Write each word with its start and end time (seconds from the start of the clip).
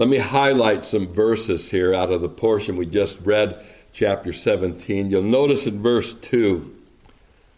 Let 0.00 0.08
me 0.08 0.16
highlight 0.16 0.86
some 0.86 1.08
verses 1.08 1.70
here 1.70 1.92
out 1.92 2.10
of 2.10 2.22
the 2.22 2.28
portion 2.30 2.76
we 2.78 2.86
just 2.86 3.20
read, 3.20 3.62
chapter 3.92 4.32
17. 4.32 5.10
You'll 5.10 5.20
notice 5.20 5.66
in 5.66 5.82
verse 5.82 6.14
2, 6.14 6.74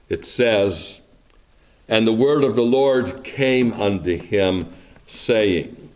it 0.09 0.25
says, 0.25 1.01
And 1.89 2.05
the 2.05 2.13
word 2.13 2.43
of 2.43 2.57
the 2.57 2.65
Lord 2.65 3.23
came 3.23 3.73
unto 3.75 4.19
him, 4.19 4.73
saying, 5.07 5.93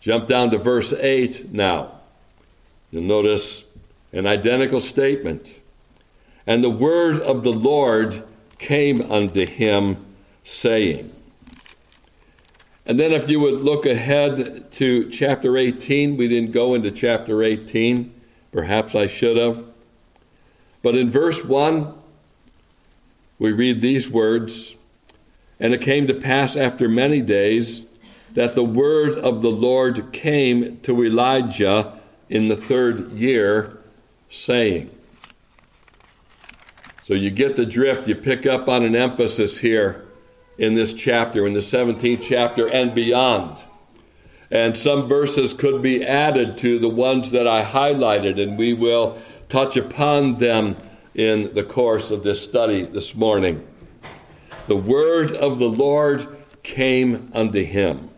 Jump 0.00 0.26
down 0.26 0.50
to 0.50 0.58
verse 0.58 0.92
8 0.92 1.52
now. 1.52 1.92
You'll 2.90 3.04
notice 3.04 3.62
an 4.12 4.26
identical 4.26 4.80
statement. 4.80 5.60
And 6.48 6.64
the 6.64 6.68
word 6.68 7.20
of 7.20 7.44
the 7.44 7.52
Lord 7.52 8.24
came 8.58 9.08
unto 9.08 9.46
him, 9.46 10.04
saying. 10.42 11.14
And 12.90 12.98
then, 12.98 13.12
if 13.12 13.30
you 13.30 13.38
would 13.38 13.60
look 13.60 13.86
ahead 13.86 14.72
to 14.72 15.08
chapter 15.10 15.56
18, 15.56 16.16
we 16.16 16.26
didn't 16.26 16.50
go 16.50 16.74
into 16.74 16.90
chapter 16.90 17.40
18. 17.40 18.12
Perhaps 18.50 18.96
I 18.96 19.06
should 19.06 19.36
have. 19.36 19.64
But 20.82 20.96
in 20.96 21.08
verse 21.08 21.44
1, 21.44 21.94
we 23.38 23.52
read 23.52 23.80
these 23.80 24.10
words 24.10 24.74
And 25.60 25.72
it 25.72 25.80
came 25.82 26.08
to 26.08 26.14
pass 26.14 26.56
after 26.56 26.88
many 26.88 27.20
days 27.20 27.86
that 28.34 28.56
the 28.56 28.64
word 28.64 29.16
of 29.18 29.40
the 29.40 29.52
Lord 29.52 30.12
came 30.12 30.80
to 30.80 31.04
Elijah 31.04 31.96
in 32.28 32.48
the 32.48 32.56
third 32.56 33.12
year, 33.12 33.78
saying. 34.30 34.90
So 37.04 37.14
you 37.14 37.30
get 37.30 37.54
the 37.54 37.66
drift, 37.66 38.08
you 38.08 38.16
pick 38.16 38.46
up 38.46 38.68
on 38.68 38.82
an 38.82 38.96
emphasis 38.96 39.60
here 39.60 40.09
in 40.60 40.74
this 40.74 40.92
chapter, 40.92 41.46
in 41.46 41.54
the 41.54 41.60
17th 41.60 42.22
chapter 42.22 42.68
and 42.68 42.94
beyond. 42.94 43.64
And 44.50 44.76
some 44.76 45.08
verses 45.08 45.54
could 45.54 45.80
be 45.80 46.04
added 46.04 46.58
to 46.58 46.78
the 46.78 46.88
ones 46.88 47.30
that 47.30 47.48
I 47.48 47.64
highlighted, 47.64 48.40
and 48.40 48.58
we 48.58 48.74
will 48.74 49.18
touch 49.48 49.78
upon 49.78 50.36
them 50.36 50.76
in 51.14 51.54
the 51.54 51.62
course 51.64 52.10
of 52.10 52.24
this 52.24 52.44
study 52.44 52.82
this 52.82 53.14
morning. 53.14 53.66
The 54.68 54.76
word 54.76 55.32
of 55.32 55.58
the 55.58 55.68
Lord 55.68 56.28
came 56.62 57.30
unto 57.34 57.64
him. 57.64 58.10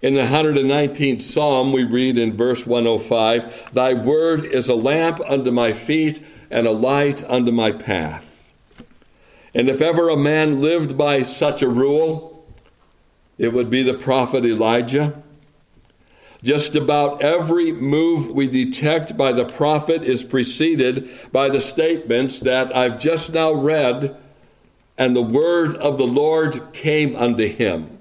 In 0.00 0.14
the 0.14 0.22
119th 0.22 1.20
Psalm, 1.20 1.70
we 1.70 1.84
read 1.84 2.16
in 2.16 2.34
verse 2.34 2.66
105 2.66 3.74
Thy 3.74 3.92
word 3.92 4.46
is 4.46 4.70
a 4.70 4.74
lamp 4.74 5.20
unto 5.28 5.50
my 5.50 5.74
feet 5.74 6.24
and 6.50 6.66
a 6.66 6.72
light 6.72 7.22
unto 7.28 7.52
my 7.52 7.72
path. 7.72 8.29
And 9.54 9.68
if 9.68 9.80
ever 9.80 10.08
a 10.08 10.16
man 10.16 10.60
lived 10.60 10.96
by 10.96 11.22
such 11.22 11.62
a 11.62 11.68
rule, 11.68 12.46
it 13.38 13.52
would 13.52 13.70
be 13.70 13.82
the 13.82 13.94
prophet 13.94 14.44
Elijah. 14.44 15.22
Just 16.42 16.74
about 16.74 17.20
every 17.20 17.72
move 17.72 18.32
we 18.32 18.46
detect 18.46 19.16
by 19.16 19.32
the 19.32 19.44
prophet 19.44 20.02
is 20.02 20.24
preceded 20.24 21.10
by 21.32 21.48
the 21.48 21.60
statements 21.60 22.40
that 22.40 22.74
I've 22.74 22.98
just 22.98 23.32
now 23.32 23.52
read, 23.52 24.16
and 24.96 25.14
the 25.14 25.22
word 25.22 25.74
of 25.74 25.98
the 25.98 26.06
Lord 26.06 26.72
came 26.72 27.14
unto 27.16 27.46
him. 27.46 27.98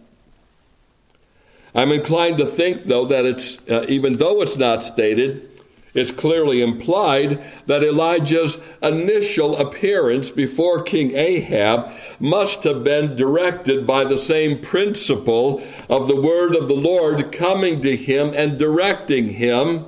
I'm 1.76 1.92
inclined 1.92 2.38
to 2.40 2.46
think, 2.46 2.84
though, 2.84 3.06
that 3.06 3.26
it's, 3.26 3.60
uh, 3.70 3.86
even 3.88 4.18
though 4.18 4.42
it's 4.42 4.58
not 4.58 4.84
stated, 4.84 5.49
it's 5.94 6.12
clearly 6.12 6.62
implied 6.62 7.42
that 7.66 7.84
Elijah's 7.84 8.60
initial 8.82 9.58
appearance 9.58 10.30
before 10.30 10.84
King 10.84 11.16
Ahab 11.16 11.92
must 12.20 12.64
have 12.64 12.84
been 12.84 13.16
directed 13.16 13.88
by 13.88 14.04
the 14.04 14.18
same 14.18 14.62
principle 14.62 15.64
of 15.90 16.08
the 16.08 16.20
word 16.20 16.56
of 16.56 16.68
the 16.68 16.76
Lord 16.76 17.32
coming 17.32 17.82
to 17.82 17.96
him 17.96 18.34
and 18.36 18.60
directing 18.60 19.30
him. 19.30 19.86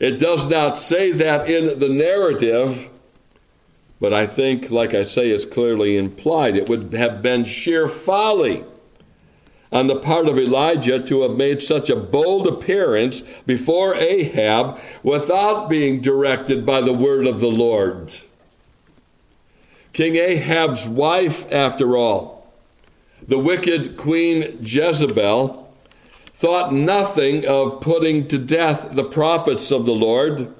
It 0.00 0.18
does 0.18 0.48
not 0.48 0.76
say 0.76 1.12
that 1.12 1.48
in 1.48 1.78
the 1.78 1.88
narrative, 1.88 2.88
but 4.00 4.12
I 4.12 4.26
think, 4.26 4.72
like 4.72 4.94
I 4.94 5.04
say, 5.04 5.30
it's 5.30 5.44
clearly 5.44 5.96
implied. 5.96 6.56
It 6.56 6.68
would 6.68 6.92
have 6.92 7.22
been 7.22 7.44
sheer 7.44 7.88
folly 7.88 8.64
on 9.72 9.86
the 9.86 9.96
part 9.96 10.28
of 10.28 10.38
Elijah 10.38 11.00
to 11.00 11.22
have 11.22 11.36
made 11.36 11.62
such 11.62 11.88
a 11.88 11.96
bold 11.96 12.46
appearance 12.46 13.22
before 13.46 13.94
Ahab 13.94 14.78
without 15.02 15.68
being 15.68 16.00
directed 16.00 16.66
by 16.66 16.80
the 16.82 16.92
word 16.92 17.26
of 17.26 17.40
the 17.40 17.48
Lord. 17.48 18.14
King 19.92 20.16
Ahab's 20.16 20.86
wife, 20.86 21.50
after 21.50 21.96
all, 21.96 22.52
the 23.26 23.38
wicked 23.38 23.96
Queen 23.96 24.58
Jezebel, 24.62 25.72
thought 26.26 26.72
nothing 26.72 27.46
of 27.46 27.80
putting 27.80 28.26
to 28.28 28.38
death 28.38 28.88
the 28.92 29.04
prophets 29.04 29.70
of 29.70 29.86
the 29.86 29.92
Lord. 29.92 30.52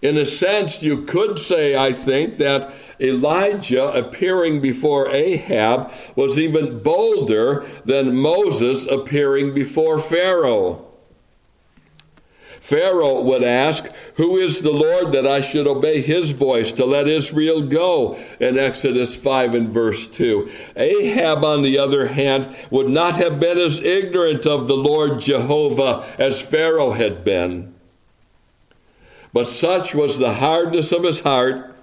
In 0.00 0.16
a 0.16 0.24
sense, 0.24 0.82
you 0.82 1.02
could 1.02 1.38
say, 1.38 1.76
I 1.76 1.92
think, 1.92 2.36
that 2.36 2.72
Elijah 3.00 3.88
appearing 3.92 4.60
before 4.60 5.08
Ahab 5.08 5.92
was 6.14 6.38
even 6.38 6.80
bolder 6.80 7.66
than 7.84 8.14
Moses 8.14 8.86
appearing 8.86 9.54
before 9.54 9.98
Pharaoh. 9.98 10.84
Pharaoh 12.60 13.22
would 13.22 13.42
ask, 13.42 13.90
Who 14.16 14.36
is 14.36 14.60
the 14.60 14.72
Lord 14.72 15.12
that 15.12 15.26
I 15.26 15.40
should 15.40 15.66
obey 15.66 16.00
his 16.02 16.32
voice 16.32 16.70
to 16.72 16.84
let 16.84 17.08
Israel 17.08 17.62
go? 17.62 18.18
In 18.38 18.58
Exodus 18.58 19.16
5 19.16 19.54
and 19.54 19.70
verse 19.70 20.06
2. 20.06 20.50
Ahab, 20.76 21.44
on 21.44 21.62
the 21.62 21.78
other 21.78 22.08
hand, 22.08 22.54
would 22.70 22.88
not 22.88 23.16
have 23.16 23.40
been 23.40 23.58
as 23.58 23.78
ignorant 23.80 24.46
of 24.46 24.68
the 24.68 24.76
Lord 24.76 25.20
Jehovah 25.20 26.06
as 26.18 26.42
Pharaoh 26.42 26.92
had 26.92 27.24
been. 27.24 27.74
But 29.32 29.48
such 29.48 29.94
was 29.94 30.18
the 30.18 30.34
hardness 30.34 30.92
of 30.92 31.04
his 31.04 31.20
heart 31.20 31.74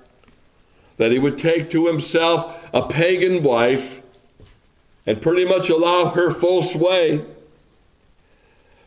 that 0.97 1.11
he 1.11 1.19
would 1.19 1.37
take 1.37 1.69
to 1.71 1.87
himself 1.87 2.67
a 2.73 2.87
pagan 2.87 3.43
wife 3.43 4.01
and 5.05 5.21
pretty 5.21 5.45
much 5.45 5.69
allow 5.69 6.09
her 6.09 6.31
full 6.31 6.63
sway. 6.63 7.23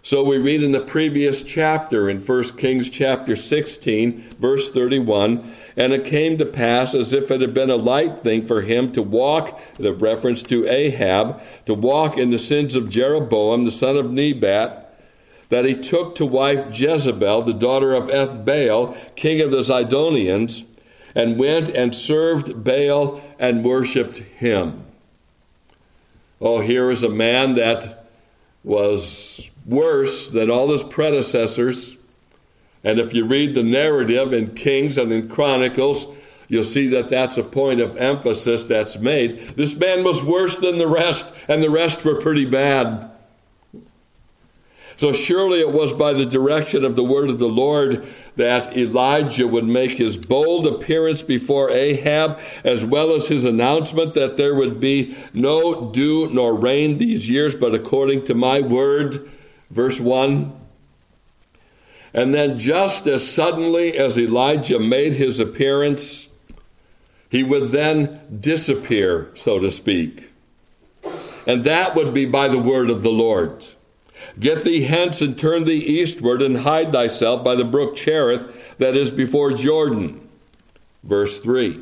So 0.02 0.24
we 0.24 0.38
read 0.38 0.62
in 0.62 0.72
the 0.72 0.80
previous 0.80 1.42
chapter, 1.42 2.08
in 2.08 2.24
1 2.24 2.56
Kings 2.56 2.88
chapter 2.88 3.36
16, 3.36 4.36
verse 4.38 4.70
31, 4.70 5.54
and 5.76 5.92
it 5.92 6.04
came 6.04 6.38
to 6.38 6.46
pass 6.46 6.94
as 6.94 7.12
if 7.12 7.30
it 7.30 7.40
had 7.40 7.52
been 7.52 7.70
a 7.70 7.76
light 7.76 8.18
thing 8.18 8.46
for 8.46 8.62
him 8.62 8.90
to 8.92 9.02
walk, 9.02 9.60
the 9.76 9.92
reference 9.92 10.42
to 10.44 10.66
Ahab, 10.66 11.40
to 11.66 11.74
walk 11.74 12.16
in 12.16 12.30
the 12.30 12.38
sins 12.38 12.74
of 12.74 12.88
Jeroboam, 12.88 13.64
the 13.64 13.70
son 13.70 13.96
of 13.96 14.10
Nebat, 14.10 14.87
that 15.48 15.64
he 15.64 15.74
took 15.74 16.14
to 16.16 16.26
wife 16.26 16.78
Jezebel, 16.78 17.42
the 17.42 17.54
daughter 17.54 17.94
of 17.94 18.08
Ethbaal, 18.08 18.96
king 19.16 19.40
of 19.40 19.50
the 19.50 19.58
Zidonians, 19.58 20.64
and 21.14 21.38
went 21.38 21.70
and 21.70 21.94
served 21.94 22.62
Baal 22.64 23.20
and 23.38 23.64
worshiped 23.64 24.18
him. 24.18 24.84
Oh, 26.40 26.60
here 26.60 26.90
is 26.90 27.02
a 27.02 27.08
man 27.08 27.54
that 27.56 28.06
was 28.62 29.50
worse 29.66 30.30
than 30.30 30.50
all 30.50 30.70
his 30.70 30.84
predecessors. 30.84 31.96
And 32.84 32.98
if 32.98 33.12
you 33.12 33.24
read 33.24 33.54
the 33.54 33.62
narrative 33.62 34.32
in 34.32 34.54
Kings 34.54 34.98
and 34.98 35.10
in 35.10 35.28
Chronicles, 35.28 36.06
you'll 36.46 36.64
see 36.64 36.86
that 36.88 37.08
that's 37.08 37.38
a 37.38 37.42
point 37.42 37.80
of 37.80 37.96
emphasis 37.96 38.66
that's 38.66 38.98
made. 38.98 39.56
This 39.56 39.74
man 39.76 40.04
was 40.04 40.22
worse 40.22 40.58
than 40.58 40.78
the 40.78 40.86
rest, 40.86 41.32
and 41.48 41.62
the 41.62 41.70
rest 41.70 42.04
were 42.04 42.20
pretty 42.20 42.44
bad. 42.44 43.10
So 44.98 45.12
surely 45.12 45.60
it 45.60 45.72
was 45.72 45.92
by 45.92 46.12
the 46.12 46.26
direction 46.26 46.84
of 46.84 46.96
the 46.96 47.04
word 47.04 47.30
of 47.30 47.38
the 47.38 47.48
Lord 47.48 48.04
that 48.34 48.76
Elijah 48.76 49.46
would 49.46 49.64
make 49.64 49.92
his 49.92 50.16
bold 50.16 50.66
appearance 50.66 51.22
before 51.22 51.70
Ahab, 51.70 52.40
as 52.64 52.84
well 52.84 53.14
as 53.14 53.28
his 53.28 53.44
announcement 53.44 54.14
that 54.14 54.36
there 54.36 54.56
would 54.56 54.80
be 54.80 55.16
no 55.32 55.92
dew 55.92 56.28
nor 56.30 56.52
rain 56.52 56.98
these 56.98 57.30
years, 57.30 57.54
but 57.54 57.76
according 57.76 58.24
to 58.24 58.34
my 58.34 58.60
word. 58.60 59.30
Verse 59.70 60.00
1. 60.00 60.52
And 62.12 62.34
then, 62.34 62.58
just 62.58 63.06
as 63.06 63.28
suddenly 63.28 63.96
as 63.96 64.18
Elijah 64.18 64.80
made 64.80 65.12
his 65.12 65.38
appearance, 65.38 66.26
he 67.30 67.44
would 67.44 67.70
then 67.70 68.20
disappear, 68.40 69.30
so 69.36 69.60
to 69.60 69.70
speak. 69.70 70.32
And 71.46 71.62
that 71.62 71.94
would 71.94 72.12
be 72.12 72.24
by 72.24 72.48
the 72.48 72.58
word 72.58 72.90
of 72.90 73.02
the 73.02 73.10
Lord. 73.12 73.64
Get 74.38 74.62
thee 74.62 74.82
hence 74.82 75.20
and 75.20 75.38
turn 75.38 75.64
thee 75.64 75.84
eastward 75.84 76.42
and 76.42 76.58
hide 76.58 76.92
thyself 76.92 77.42
by 77.42 77.54
the 77.54 77.64
brook 77.64 77.96
Cherith 77.96 78.76
that 78.78 78.96
is 78.96 79.10
before 79.10 79.52
Jordan. 79.52 80.28
Verse 81.02 81.38
3. 81.38 81.80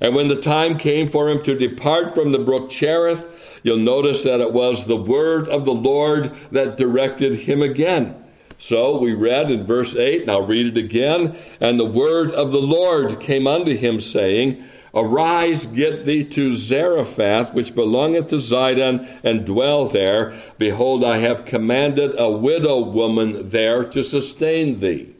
And 0.00 0.14
when 0.14 0.28
the 0.28 0.40
time 0.40 0.78
came 0.78 1.08
for 1.08 1.28
him 1.28 1.42
to 1.44 1.56
depart 1.56 2.14
from 2.14 2.32
the 2.32 2.38
brook 2.38 2.70
Cherith, 2.70 3.28
you'll 3.62 3.78
notice 3.78 4.22
that 4.24 4.40
it 4.40 4.52
was 4.52 4.84
the 4.84 4.96
word 4.96 5.48
of 5.48 5.64
the 5.64 5.74
Lord 5.74 6.32
that 6.52 6.76
directed 6.76 7.34
him 7.40 7.62
again. 7.62 8.22
So 8.58 8.98
we 8.98 9.12
read 9.12 9.50
in 9.50 9.64
verse 9.64 9.96
8, 9.96 10.22
and 10.22 10.30
I'll 10.30 10.46
read 10.46 10.66
it 10.66 10.76
again. 10.76 11.36
And 11.60 11.78
the 11.78 11.84
word 11.84 12.30
of 12.30 12.52
the 12.52 12.60
Lord 12.60 13.20
came 13.20 13.46
unto 13.46 13.76
him, 13.76 14.00
saying, 14.00 14.62
Arise, 14.96 15.66
get 15.66 16.06
thee 16.06 16.24
to 16.24 16.56
Zarephath, 16.56 17.52
which 17.52 17.74
belongeth 17.74 18.30
to 18.30 18.36
Zidon, 18.36 19.06
and 19.22 19.44
dwell 19.44 19.84
there. 19.84 20.34
Behold, 20.56 21.04
I 21.04 21.18
have 21.18 21.44
commanded 21.44 22.18
a 22.18 22.30
widow 22.30 22.80
woman 22.80 23.50
there 23.50 23.84
to 23.84 24.02
sustain 24.02 24.80
thee. 24.80 25.14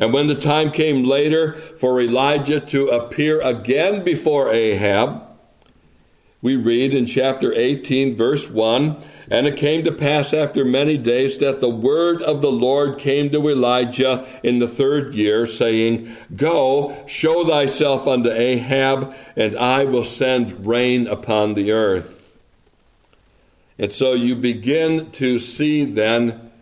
And 0.00 0.12
when 0.12 0.26
the 0.26 0.34
time 0.34 0.72
came 0.72 1.04
later 1.04 1.52
for 1.52 2.00
Elijah 2.00 2.60
to 2.60 2.88
appear 2.88 3.40
again 3.40 4.02
before 4.02 4.52
Ahab, 4.52 5.22
we 6.42 6.56
read 6.56 6.94
in 6.94 7.06
chapter 7.06 7.52
18, 7.52 8.16
verse 8.16 8.50
1 8.50 8.96
and 9.30 9.46
it 9.46 9.56
came 9.56 9.84
to 9.84 9.92
pass 9.92 10.32
after 10.32 10.64
many 10.64 10.96
days 10.96 11.38
that 11.38 11.60
the 11.60 11.68
word 11.68 12.22
of 12.22 12.40
the 12.40 12.50
Lord 12.50 12.98
came 12.98 13.30
to 13.30 13.48
Elijah 13.48 14.26
in 14.42 14.60
the 14.60 14.68
third 14.68 15.14
year, 15.14 15.46
saying, 15.46 16.16
Go, 16.36 17.04
show 17.06 17.44
thyself 17.44 18.06
unto 18.06 18.30
Ahab, 18.30 19.14
and 19.34 19.56
I 19.56 19.84
will 19.84 20.04
send 20.04 20.66
rain 20.66 21.08
upon 21.08 21.54
the 21.54 21.72
earth. 21.72 22.38
And 23.78 23.92
so 23.92 24.14
you 24.14 24.36
begin 24.36 25.10
to 25.12 25.38
see 25.38 25.84
then 25.84 26.52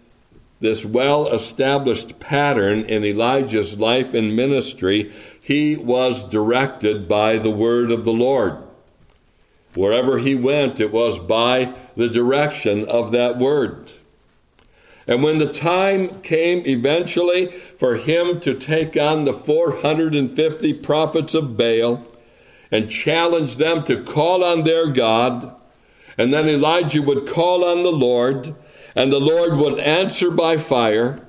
this 0.60 0.84
well 0.84 1.28
established 1.28 2.18
pattern 2.18 2.80
in 2.84 3.04
Elijah's 3.04 3.78
life 3.78 4.14
and 4.14 4.34
ministry. 4.34 5.12
He 5.40 5.76
was 5.76 6.24
directed 6.24 7.06
by 7.06 7.36
the 7.36 7.50
word 7.50 7.92
of 7.92 8.06
the 8.06 8.12
Lord. 8.12 8.63
Wherever 9.74 10.18
he 10.18 10.34
went, 10.34 10.80
it 10.80 10.92
was 10.92 11.18
by 11.18 11.74
the 11.96 12.08
direction 12.08 12.88
of 12.88 13.12
that 13.12 13.38
word. 13.38 13.92
And 15.06 15.22
when 15.22 15.38
the 15.38 15.52
time 15.52 16.22
came 16.22 16.64
eventually 16.66 17.50
for 17.78 17.96
him 17.96 18.40
to 18.40 18.54
take 18.54 18.96
on 18.96 19.24
the 19.24 19.34
450 19.34 20.72
prophets 20.74 21.34
of 21.34 21.56
Baal 21.56 22.06
and 22.70 22.90
challenge 22.90 23.56
them 23.56 23.84
to 23.84 24.02
call 24.02 24.42
on 24.42 24.64
their 24.64 24.88
God, 24.88 25.54
and 26.16 26.32
then 26.32 26.48
Elijah 26.48 27.02
would 27.02 27.28
call 27.28 27.64
on 27.64 27.82
the 27.82 27.92
Lord, 27.92 28.54
and 28.94 29.12
the 29.12 29.20
Lord 29.20 29.56
would 29.56 29.80
answer 29.80 30.30
by 30.30 30.56
fire. 30.56 31.20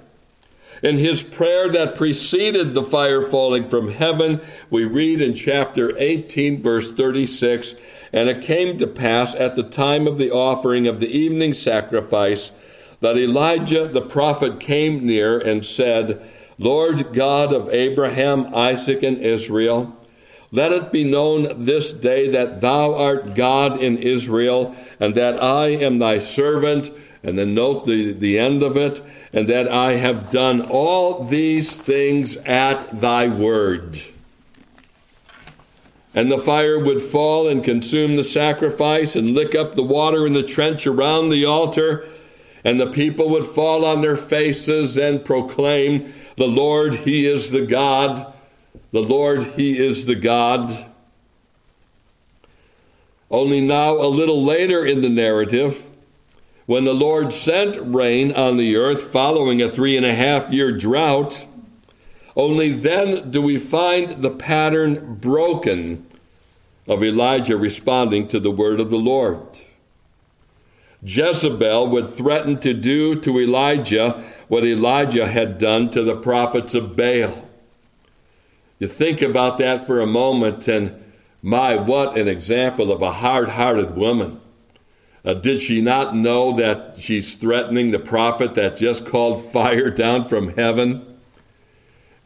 In 0.83 0.97
his 0.97 1.23
prayer 1.23 1.69
that 1.69 1.95
preceded 1.95 2.73
the 2.73 2.83
fire 2.83 3.23
falling 3.23 3.67
from 3.67 3.89
heaven, 3.89 4.39
we 4.69 4.85
read 4.85 5.19
in 5.19 5.33
chapter 5.33 5.97
18, 5.97 6.61
verse 6.61 6.93
36 6.93 7.75
and 8.15 8.29
it 8.29 8.41
came 8.41 8.77
to 8.77 8.87
pass 8.87 9.35
at 9.35 9.57
the 9.57 9.63
time 9.63 10.07
of 10.07 10.17
the 10.17 10.31
offering 10.31 10.87
of 10.87 11.01
the 11.01 11.09
evening 11.09 11.53
sacrifice 11.53 12.53
that 13.01 13.17
Elijah 13.17 13.89
the 13.89 14.01
prophet 14.01 14.57
came 14.57 15.05
near 15.05 15.37
and 15.37 15.65
said, 15.65 16.25
Lord 16.57 17.13
God 17.13 17.51
of 17.51 17.67
Abraham, 17.73 18.55
Isaac, 18.55 19.03
and 19.03 19.17
Israel, 19.17 19.93
let 20.49 20.71
it 20.71 20.93
be 20.93 21.03
known 21.03 21.65
this 21.65 21.91
day 21.91 22.29
that 22.29 22.61
thou 22.61 22.95
art 22.95 23.35
God 23.35 23.83
in 23.83 23.97
Israel, 23.97 24.73
and 24.97 25.13
that 25.15 25.43
I 25.43 25.67
am 25.67 25.97
thy 25.99 26.19
servant. 26.19 26.91
And 27.21 27.37
then 27.37 27.53
note 27.53 27.85
the, 27.85 28.13
the 28.13 28.39
end 28.39 28.63
of 28.63 28.77
it, 28.77 29.01
and 29.33 29.49
that 29.49 29.69
I 29.69 29.95
have 29.95 30.31
done 30.31 30.61
all 30.61 31.25
these 31.25 31.75
things 31.75 32.37
at 32.37 33.01
thy 33.01 33.27
word 33.27 34.01
and 36.15 36.31
the 36.31 36.37
fire 36.37 36.79
would 36.79 37.01
fall 37.01 37.45
and 37.45 37.61
consume 37.61 38.15
the 38.15 38.23
sacrifice 38.23 39.17
and 39.17 39.31
lick 39.31 39.53
up 39.53 39.75
the 39.75 39.83
water 39.83 40.25
in 40.25 40.31
the 40.31 40.41
trench 40.41 40.87
around 40.87 41.29
the 41.29 41.43
altar, 41.43 42.07
and 42.63 42.79
the 42.79 42.87
people 42.87 43.29
would 43.29 43.45
fall 43.45 43.83
on 43.83 44.01
their 44.01 44.15
faces 44.15 44.97
and 44.97 45.25
proclaim, 45.25 46.13
The 46.37 46.47
Lord, 46.47 46.95
He 46.95 47.27
is 47.27 47.51
the 47.51 47.65
God. 47.65 48.33
The 48.91 49.01
Lord, 49.01 49.43
He 49.43 49.77
is 49.77 50.05
the 50.05 50.15
God. 50.15 50.85
Only 53.29 53.59
now, 53.59 53.95
a 53.97 54.07
little 54.07 54.41
later 54.41 54.85
in 54.85 55.01
the 55.01 55.09
narrative, 55.09 55.83
when 56.65 56.85
the 56.85 56.93
Lord 56.93 57.33
sent 57.33 57.77
rain 57.81 58.31
on 58.31 58.55
the 58.55 58.77
earth 58.77 59.11
following 59.11 59.61
a 59.61 59.69
three 59.69 59.97
and 59.97 60.05
a 60.05 60.15
half 60.15 60.51
year 60.51 60.71
drought, 60.71 61.45
only 62.35 62.71
then 62.71 63.31
do 63.31 63.41
we 63.41 63.57
find 63.57 64.21
the 64.21 64.29
pattern 64.29 65.15
broken 65.15 66.05
of 66.87 67.03
Elijah 67.03 67.57
responding 67.57 68.27
to 68.27 68.39
the 68.39 68.51
word 68.51 68.79
of 68.79 68.89
the 68.89 68.97
Lord. 68.97 69.39
Jezebel 71.01 71.87
would 71.87 72.09
threaten 72.09 72.59
to 72.59 72.73
do 72.73 73.15
to 73.21 73.39
Elijah 73.39 74.23
what 74.47 74.65
Elijah 74.65 75.27
had 75.27 75.57
done 75.57 75.89
to 75.91 76.03
the 76.03 76.15
prophets 76.15 76.73
of 76.73 76.95
Baal. 76.95 77.47
You 78.79 78.87
think 78.87 79.21
about 79.21 79.57
that 79.59 79.87
for 79.87 79.99
a 79.99 80.07
moment, 80.07 80.67
and 80.67 81.03
my, 81.41 81.75
what 81.75 82.17
an 82.17 82.27
example 82.27 82.91
of 82.91 83.01
a 83.01 83.13
hard 83.13 83.49
hearted 83.49 83.95
woman. 83.95 84.41
Uh, 85.23 85.33
did 85.33 85.61
she 85.61 85.81
not 85.81 86.15
know 86.15 86.55
that 86.55 86.97
she's 86.97 87.35
threatening 87.35 87.91
the 87.91 87.99
prophet 87.99 88.53
that 88.55 88.77
just 88.77 89.05
called 89.05 89.51
fire 89.51 89.89
down 89.89 90.27
from 90.27 90.49
heaven? 90.49 91.14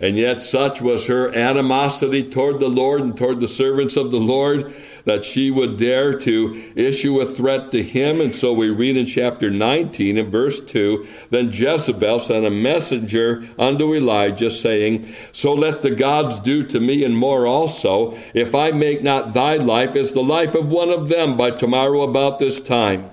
And 0.01 0.15
yet, 0.15 0.39
such 0.39 0.81
was 0.81 1.07
her 1.07 1.33
animosity 1.35 2.23
toward 2.23 2.61
the 2.61 2.69
Lord 2.69 3.01
and 3.01 3.17
toward 3.17 3.41
the 3.41 3.49
servants 3.49 3.97
of 3.97 4.11
the 4.11 4.19
Lord 4.19 4.73
that 5.03 5.25
she 5.25 5.51
would 5.51 5.77
dare 5.77 6.13
to 6.13 6.71
issue 6.75 7.19
a 7.19 7.25
threat 7.25 7.71
to 7.71 7.83
him. 7.83 8.21
And 8.21 8.33
so 8.33 8.53
we 8.53 8.69
read 8.69 8.95
in 8.95 9.05
chapter 9.05 9.49
19 9.49 10.17
in 10.17 10.29
verse 10.29 10.61
2 10.61 11.05
Then 11.31 11.51
Jezebel 11.51 12.19
sent 12.19 12.45
a 12.45 12.49
messenger 12.49 13.45
unto 13.57 13.93
Elijah, 13.93 14.51
saying, 14.51 15.13
So 15.31 15.53
let 15.53 15.81
the 15.81 15.91
gods 15.91 16.39
do 16.39 16.63
to 16.63 16.79
me 16.79 17.03
and 17.03 17.17
more 17.17 17.45
also, 17.45 18.17
if 18.33 18.55
I 18.55 18.71
make 18.71 19.03
not 19.03 19.33
thy 19.33 19.57
life 19.57 19.95
as 19.95 20.13
the 20.13 20.23
life 20.23 20.55
of 20.55 20.71
one 20.71 20.89
of 20.89 21.09
them 21.09 21.35
by 21.35 21.51
tomorrow 21.51 22.03
about 22.03 22.39
this 22.39 22.59
time. 22.59 23.09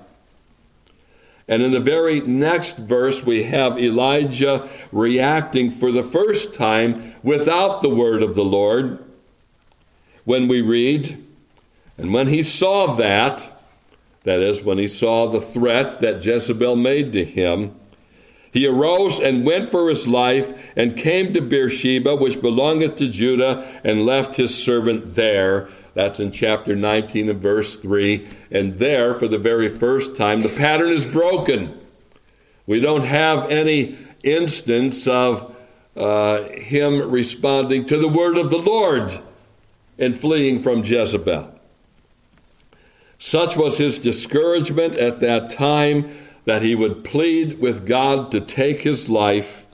And 1.47 1.61
in 1.61 1.71
the 1.71 1.79
very 1.79 2.19
next 2.21 2.77
verse, 2.77 3.23
we 3.23 3.43
have 3.43 3.79
Elijah 3.79 4.67
reacting 4.91 5.71
for 5.71 5.91
the 5.91 6.03
first 6.03 6.53
time 6.53 7.15
without 7.23 7.81
the 7.81 7.89
word 7.89 8.21
of 8.21 8.35
the 8.35 8.43
Lord. 8.43 9.03
When 10.25 10.49
we 10.49 10.61
read, 10.61 11.23
and 11.97 12.13
when 12.13 12.27
he 12.27 12.43
saw 12.43 12.93
that, 12.95 13.61
that 14.23 14.39
is, 14.39 14.61
when 14.61 14.77
he 14.77 14.89
saw 14.89 15.27
the 15.27 15.39
threat 15.39 16.01
that 16.01 16.23
Jezebel 16.23 16.75
made 16.75 17.13
to 17.13 17.23
him, 17.23 17.73
he 18.51 18.67
arose 18.67 19.19
and 19.19 19.45
went 19.45 19.69
for 19.69 19.87
his 19.87 20.07
life 20.07 20.51
and 20.75 20.97
came 20.97 21.31
to 21.33 21.41
Beersheba, 21.41 22.15
which 22.15 22.41
belongeth 22.41 22.95
to 22.97 23.07
Judah, 23.07 23.79
and 23.83 24.05
left 24.05 24.35
his 24.35 24.53
servant 24.61 25.15
there. 25.15 25.69
That's 25.97 26.19
in 26.19 26.29
chapter 26.29 26.75
19 26.75 27.27
and 27.27 27.41
verse 27.41 27.75
3. 27.75 28.27
And 28.51 28.75
there, 28.75 29.15
for 29.15 29.27
the 29.27 29.39
very 29.39 29.67
first 29.67 30.15
time, 30.15 30.43
the 30.43 30.49
pattern 30.49 30.89
is 30.89 31.07
broken. 31.07 31.75
We 32.67 32.79
don't 32.79 33.05
have 33.05 33.49
any 33.49 33.97
instance 34.23 35.07
of 35.07 35.55
uh, 35.95 36.49
him 36.49 37.09
responding 37.09 37.87
to 37.87 37.97
the 37.97 38.07
word 38.07 38.37
of 38.37 38.51
the 38.51 38.59
Lord 38.59 39.19
and 39.97 40.15
fleeing 40.15 40.61
from 40.61 40.83
Jezebel. 40.83 41.51
Such 43.17 43.57
was 43.57 43.79
his 43.79 43.97
discouragement 43.97 44.95
at 44.97 45.19
that 45.21 45.49
time 45.49 46.15
that 46.45 46.61
he 46.61 46.75
would 46.75 47.03
plead 47.03 47.59
with 47.59 47.87
God 47.87 48.29
to 48.33 48.39
take 48.39 48.81
his 48.81 49.09
life 49.09 49.65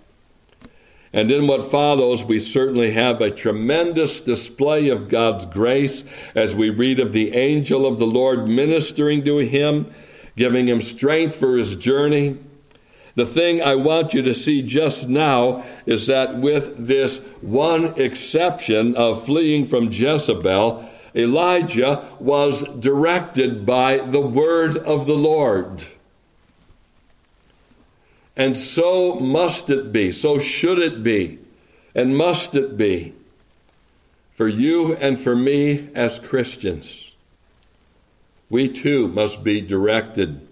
and 1.13 1.31
in 1.31 1.45
what 1.45 1.69
follows, 1.69 2.25
we 2.25 2.39
certainly 2.39 2.91
have 2.91 3.21
a 3.21 3.29
tremendous 3.29 4.19
display 4.19 4.89
of 4.89 5.09
God's 5.09 5.45
grace 5.45 6.03
as 6.33 6.55
we 6.55 6.71
read 6.71 6.99
of 6.99 7.13
the 7.13 7.33
angel 7.35 7.85
of 7.85 7.99
the 7.99 8.07
Lord 8.07 8.47
ministering 8.47 9.23
to 9.25 9.37
him, 9.37 9.93
giving 10.35 10.67
him 10.67 10.81
strength 10.81 11.35
for 11.35 11.55
his 11.55 11.75
journey. 11.75 12.39
The 13.13 13.27
thing 13.27 13.61
I 13.61 13.75
want 13.75 14.15
you 14.15 14.23
to 14.23 14.33
see 14.33 14.63
just 14.63 15.07
now 15.07 15.63
is 15.85 16.07
that 16.07 16.39
with 16.39 16.87
this 16.87 17.19
one 17.41 17.93
exception 17.95 18.95
of 18.95 19.23
fleeing 19.23 19.67
from 19.67 19.91
Jezebel, 19.91 20.89
Elijah 21.13 22.09
was 22.19 22.63
directed 22.79 23.67
by 23.67 23.97
the 23.97 24.19
word 24.19 24.77
of 24.77 25.05
the 25.05 25.15
Lord. 25.15 25.85
And 28.35 28.57
so 28.57 29.15
must 29.15 29.69
it 29.69 29.91
be, 29.91 30.11
so 30.11 30.39
should 30.39 30.79
it 30.79 31.03
be, 31.03 31.39
and 31.93 32.17
must 32.17 32.55
it 32.55 32.75
be 32.77 33.13
for 34.35 34.47
you 34.47 34.95
and 34.95 35.19
for 35.19 35.35
me 35.35 35.89
as 35.93 36.19
Christians. 36.19 37.11
We 38.49 38.67
too 38.69 39.07
must 39.07 39.43
be 39.43 39.61
directed 39.61 40.47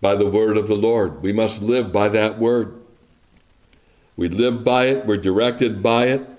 by 0.00 0.14
the 0.14 0.26
word 0.26 0.56
of 0.56 0.68
the 0.68 0.74
Lord. 0.74 1.22
We 1.22 1.32
must 1.32 1.62
live 1.62 1.92
by 1.92 2.08
that 2.08 2.38
word. 2.38 2.74
We 4.16 4.28
live 4.28 4.64
by 4.64 4.86
it, 4.86 5.06
we're 5.06 5.16
directed 5.16 5.82
by 5.82 6.06
it. 6.06 6.35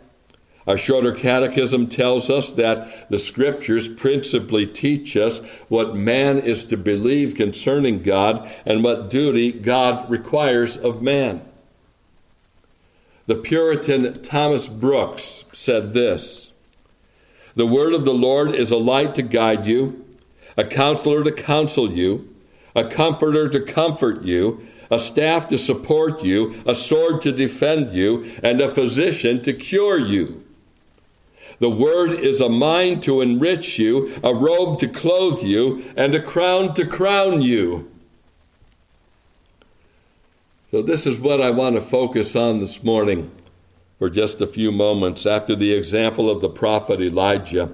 Our 0.68 0.78
shorter 0.78 1.14
catechism 1.14 1.88
tells 1.88 2.30
us 2.30 2.52
that 2.54 3.10
the 3.10 3.20
scriptures 3.20 3.88
principally 3.88 4.68
teach 4.68 5.16
us 5.16 5.40
what 5.70 5.96
man 5.96 6.38
is 6.38 6.66
to 6.66 6.76
believe 6.76 7.36
concerning 7.36 8.04
God 8.04 8.52
and 8.66 8.84
what 8.84 9.10
duty 9.10 9.54
God 9.54 10.10
requires 10.10 10.76
of 10.76 11.02
man. 11.02 11.42
The 13.28 13.36
Puritan 13.36 14.22
Thomas 14.22 14.68
Brooks 14.68 15.46
said 15.54 15.94
this 15.94 16.52
The 17.56 17.66
word 17.66 17.94
of 17.94 18.04
the 18.04 18.14
Lord 18.14 18.54
is 18.54 18.70
a 18.70 18.78
light 18.78 19.16
to 19.16 19.22
guide 19.22 19.66
you, 19.66 20.06
a 20.58 20.66
counselor 20.66 21.24
to 21.24 21.32
counsel 21.32 21.94
you, 21.94 22.34
a 22.76 22.84
comforter 22.84 23.48
to 23.48 23.62
comfort 23.62 24.24
you, 24.24 24.68
a 24.92 25.00
staff 25.00 25.48
to 25.48 25.58
support 25.58 26.26
you, 26.26 26.62
a 26.66 26.76
sword 26.76 27.22
to 27.22 27.32
defend 27.32 27.94
you, 27.94 28.34
and 28.44 28.60
a 28.60 28.70
physician 28.70 29.42
to 29.44 29.54
cure 29.54 29.98
you. 29.98 30.44
The 31.60 31.70
word 31.70 32.12
is 32.12 32.40
a 32.40 32.50
mind 32.50 33.02
to 33.04 33.22
enrich 33.22 33.80
you, 33.80 34.14
a 34.24 34.34
robe 34.34 34.80
to 34.80 34.88
clothe 34.88 35.42
you, 35.42 35.84
and 35.96 36.14
a 36.14 36.22
crown 36.22 36.74
to 36.76 36.86
crown 36.86 37.42
you. 37.42 37.92
So, 40.70 40.82
this 40.82 41.08
is 41.08 41.20
what 41.20 41.42
I 41.42 41.50
want 41.50 41.76
to 41.76 41.82
focus 41.82 42.36
on 42.36 42.60
this 42.60 42.84
morning 42.84 43.32
for 43.98 44.10
just 44.10 44.42
a 44.42 44.48
few 44.48 44.72
moments 44.72 45.26
after 45.26 45.56
the 45.56 45.74
example 45.74 46.30
of 46.30 46.42
the 46.42 46.50
prophet 46.50 47.02
Elijah. 47.02 47.74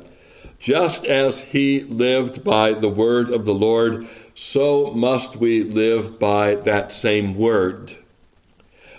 Just 0.59 1.03
as 1.03 1.41
he 1.41 1.81
lived 1.81 2.43
by 2.43 2.71
the 2.73 2.89
word 2.89 3.29
of 3.29 3.43
the 3.43 3.53
Lord, 3.53 4.07
so 4.33 4.91
must 4.91 5.35
we 5.35 5.63
live 5.63 6.19
by 6.19 6.55
that 6.55 6.91
same 6.91 7.35
word. 7.35 7.97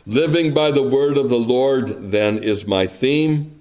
Living 0.04 0.52
by 0.52 0.70
the 0.70 0.82
word 0.82 1.16
of 1.16 1.30
the 1.30 1.38
Lord, 1.38 2.10
then, 2.10 2.42
is 2.42 2.66
my 2.66 2.86
theme. 2.86 3.53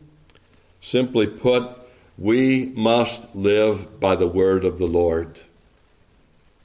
Simply 0.84 1.26
put, 1.26 1.70
we 2.18 2.68
must 2.76 3.34
live 3.34 4.00
by 4.00 4.16
the 4.16 4.28
word 4.28 4.66
of 4.66 4.78
the 4.78 4.86
Lord. 4.86 5.40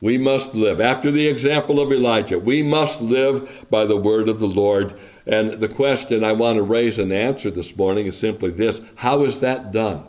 We 0.01 0.19
must 0.19 0.55
live. 0.55 0.81
After 0.81 1.11
the 1.11 1.27
example 1.27 1.81
of 1.81 1.93
Elijah, 1.93 2.39
we 2.39 2.63
must 2.63 3.01
live 3.01 3.67
by 3.71 3.85
the 3.85 3.97
word 3.97 4.29
of 4.29 4.41
the 4.41 4.47
Lord. 4.47 4.93
And 5.27 5.61
the 5.61 5.69
question 5.69 6.23
I 6.23 6.33
want 6.33 6.57
to 6.57 6.63
raise 6.63 6.99
and 6.99 7.13
answer 7.13 7.51
this 7.51 7.77
morning 7.77 8.07
is 8.07 8.19
simply 8.19 8.51
this 8.51 8.83
How 8.97 9.25
is 9.25 9.41
that 9.41 9.73
done? 9.73 10.05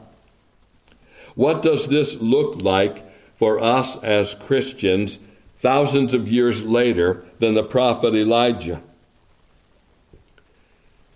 What 1.35 1.61
does 1.61 1.87
this 1.87 2.19
look 2.19 2.61
like 2.61 3.05
for 3.37 3.59
us 3.61 3.95
as 4.03 4.35
Christians 4.35 5.19
thousands 5.59 6.13
of 6.13 6.27
years 6.27 6.63
later 6.63 7.23
than 7.39 7.53
the 7.53 7.63
prophet 7.63 8.15
Elijah. 8.15 8.81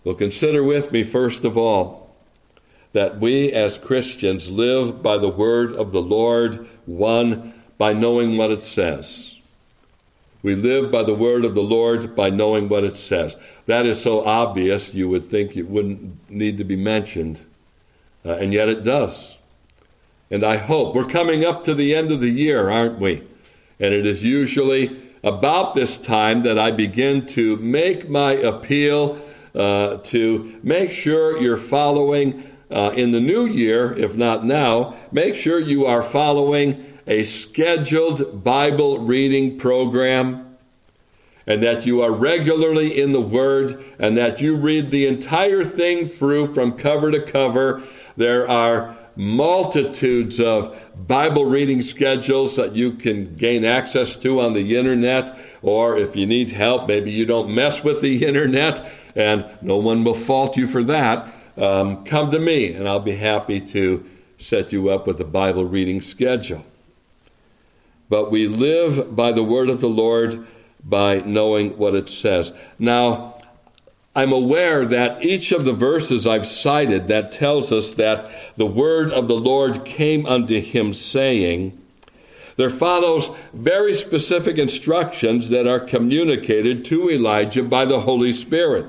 Well, 0.04 0.16
consider 0.16 0.64
with 0.64 0.92
me, 0.92 1.04
first 1.04 1.46
of 1.46 1.58
all, 1.58 2.03
that 2.94 3.20
we 3.20 3.52
as 3.52 3.78
Christians 3.78 4.50
live 4.50 5.04
by 5.04 5.18
the 5.18 5.30
word 5.30 5.74
of 5.74 5.92
the 5.92 6.02
Lord, 6.02 6.68
one, 6.86 7.54
by 7.78 7.92
knowing 7.94 8.38
what 8.38 8.52
it 8.52 8.62
says. 8.62 9.40
We 10.44 10.56
live 10.56 10.92
by 10.92 11.04
the 11.04 11.16
word 11.16 11.46
of 11.46 11.56
the 11.56 11.64
Lord 11.64 12.16
by 12.16 12.30
knowing 12.30 12.70
what 12.70 12.84
it 12.84 12.98
says. 12.98 13.38
That 13.66 13.86
is 13.86 14.02
so 14.02 14.26
obvious 14.26 14.94
you 14.94 15.10
would 15.10 15.26
think 15.26 15.56
it 15.56 15.70
wouldn't 15.70 16.30
need 16.30 16.58
to 16.58 16.64
be 16.64 16.76
mentioned, 16.76 17.42
uh, 18.26 18.34
and 18.34 18.54
yet 18.54 18.70
it 18.70 18.84
does. 18.84 19.38
And 20.30 20.44
I 20.44 20.58
hope 20.58 20.96
we're 20.96 21.06
coming 21.06 21.46
up 21.46 21.64
to 21.64 21.74
the 21.74 21.96
end 21.96 22.12
of 22.12 22.20
the 22.20 22.30
year, 22.30 22.70
aren't 22.70 23.00
we? 23.00 23.24
And 23.80 23.94
it 23.94 24.06
is 24.06 24.24
usually 24.24 25.14
about 25.24 25.74
this 25.74 25.98
time 25.98 26.44
that 26.44 26.60
I 26.60 26.72
begin 26.72 27.26
to 27.28 27.56
make 27.58 28.10
my 28.10 28.34
appeal 28.34 29.20
uh, 29.56 29.98
to 29.98 30.60
make 30.64 30.90
sure 30.90 31.40
you're 31.42 31.58
following 31.58 32.44
uh, 32.74 32.92
in 32.96 33.12
the 33.12 33.22
new 33.22 33.46
year, 33.46 33.94
if 33.94 34.16
not 34.16 34.44
now, 34.44 34.96
make 35.12 35.36
sure 35.36 35.60
you 35.60 35.86
are 35.86 36.02
following 36.02 36.98
a 37.06 37.24
scheduled 37.24 38.44
Bible 38.44 38.98
reading 39.00 39.58
program 39.58 40.58
and 41.46 41.62
that 41.62 41.86
you 41.86 42.02
are 42.02 42.12
regularly 42.12 43.00
in 43.00 43.12
the 43.12 43.22
Word 43.22 43.84
and 44.00 44.18
that 44.18 44.42
you 44.42 44.56
read 44.56 44.90
the 44.90 45.06
entire 45.06 45.64
thing 45.64 46.08
through 46.08 46.54
from 46.54 46.72
cover 46.72 47.12
to 47.12 47.22
cover. 47.22 47.84
There 48.16 48.50
are 48.50 48.96
multitudes 49.16 50.40
of 50.40 50.76
Bible 51.08 51.46
reading 51.46 51.82
schedules 51.84 52.56
that 52.56 52.76
you 52.76 52.94
can 52.94 53.36
gain 53.36 53.64
access 53.66 54.16
to 54.16 54.40
on 54.40 54.54
the 54.54 54.76
internet, 54.76 55.38
or 55.62 55.98
if 55.98 56.16
you 56.16 56.26
need 56.26 56.50
help, 56.50 56.88
maybe 56.88 57.12
you 57.12 57.26
don't 57.26 57.54
mess 57.54 57.84
with 57.84 58.02
the 58.02 58.26
internet, 58.26 58.84
and 59.16 59.46
no 59.62 59.78
one 59.78 60.04
will 60.04 60.16
fault 60.16 60.58
you 60.58 60.68
for 60.68 60.84
that. 60.84 61.32
Um, 61.58 62.04
come 62.04 62.32
to 62.32 62.40
me, 62.40 62.74
and 62.74 62.88
I'll 62.88 63.00
be 63.00 63.16
happy 63.16 63.60
to 63.60 64.04
set 64.38 64.72
you 64.72 64.90
up 64.90 65.06
with 65.06 65.20
a 65.22 65.26
Bible 65.26 65.66
reading 65.66 66.02
schedule. 66.02 66.66
But 68.10 68.32
we 68.32 68.48
live 68.48 69.16
by 69.16 69.32
the 69.32 69.44
word 69.44 69.70
of 69.70 69.82
the 69.82 69.90
Lord 69.90 70.46
by 70.84 71.22
knowing 71.22 71.78
what 71.78 71.96
it 71.96 72.10
says. 72.10 72.54
Now, 72.78 73.42
I'm 74.16 74.32
aware 74.32 74.86
that 74.86 75.26
each 75.26 75.52
of 75.52 75.66
the 75.66 75.74
verses 75.74 76.28
I've 76.28 76.48
cited 76.48 77.08
that 77.08 77.32
tells 77.32 77.72
us 77.72 77.94
that 77.96 78.30
the 78.58 78.66
word 78.66 79.12
of 79.12 79.28
the 79.28 79.36
Lord 79.36 79.86
came 79.86 80.26
unto 80.26 80.60
him 80.60 80.94
saying, 80.94 81.80
there 82.56 82.70
follows 82.70 83.32
very 83.54 83.94
specific 83.94 84.58
instructions 84.60 85.50
that 85.50 85.68
are 85.68 85.80
communicated 85.80 86.86
to 86.86 87.10
Elijah 87.10 87.64
by 87.64 87.86
the 87.86 88.02
Holy 88.02 88.32
Spirit. 88.32 88.86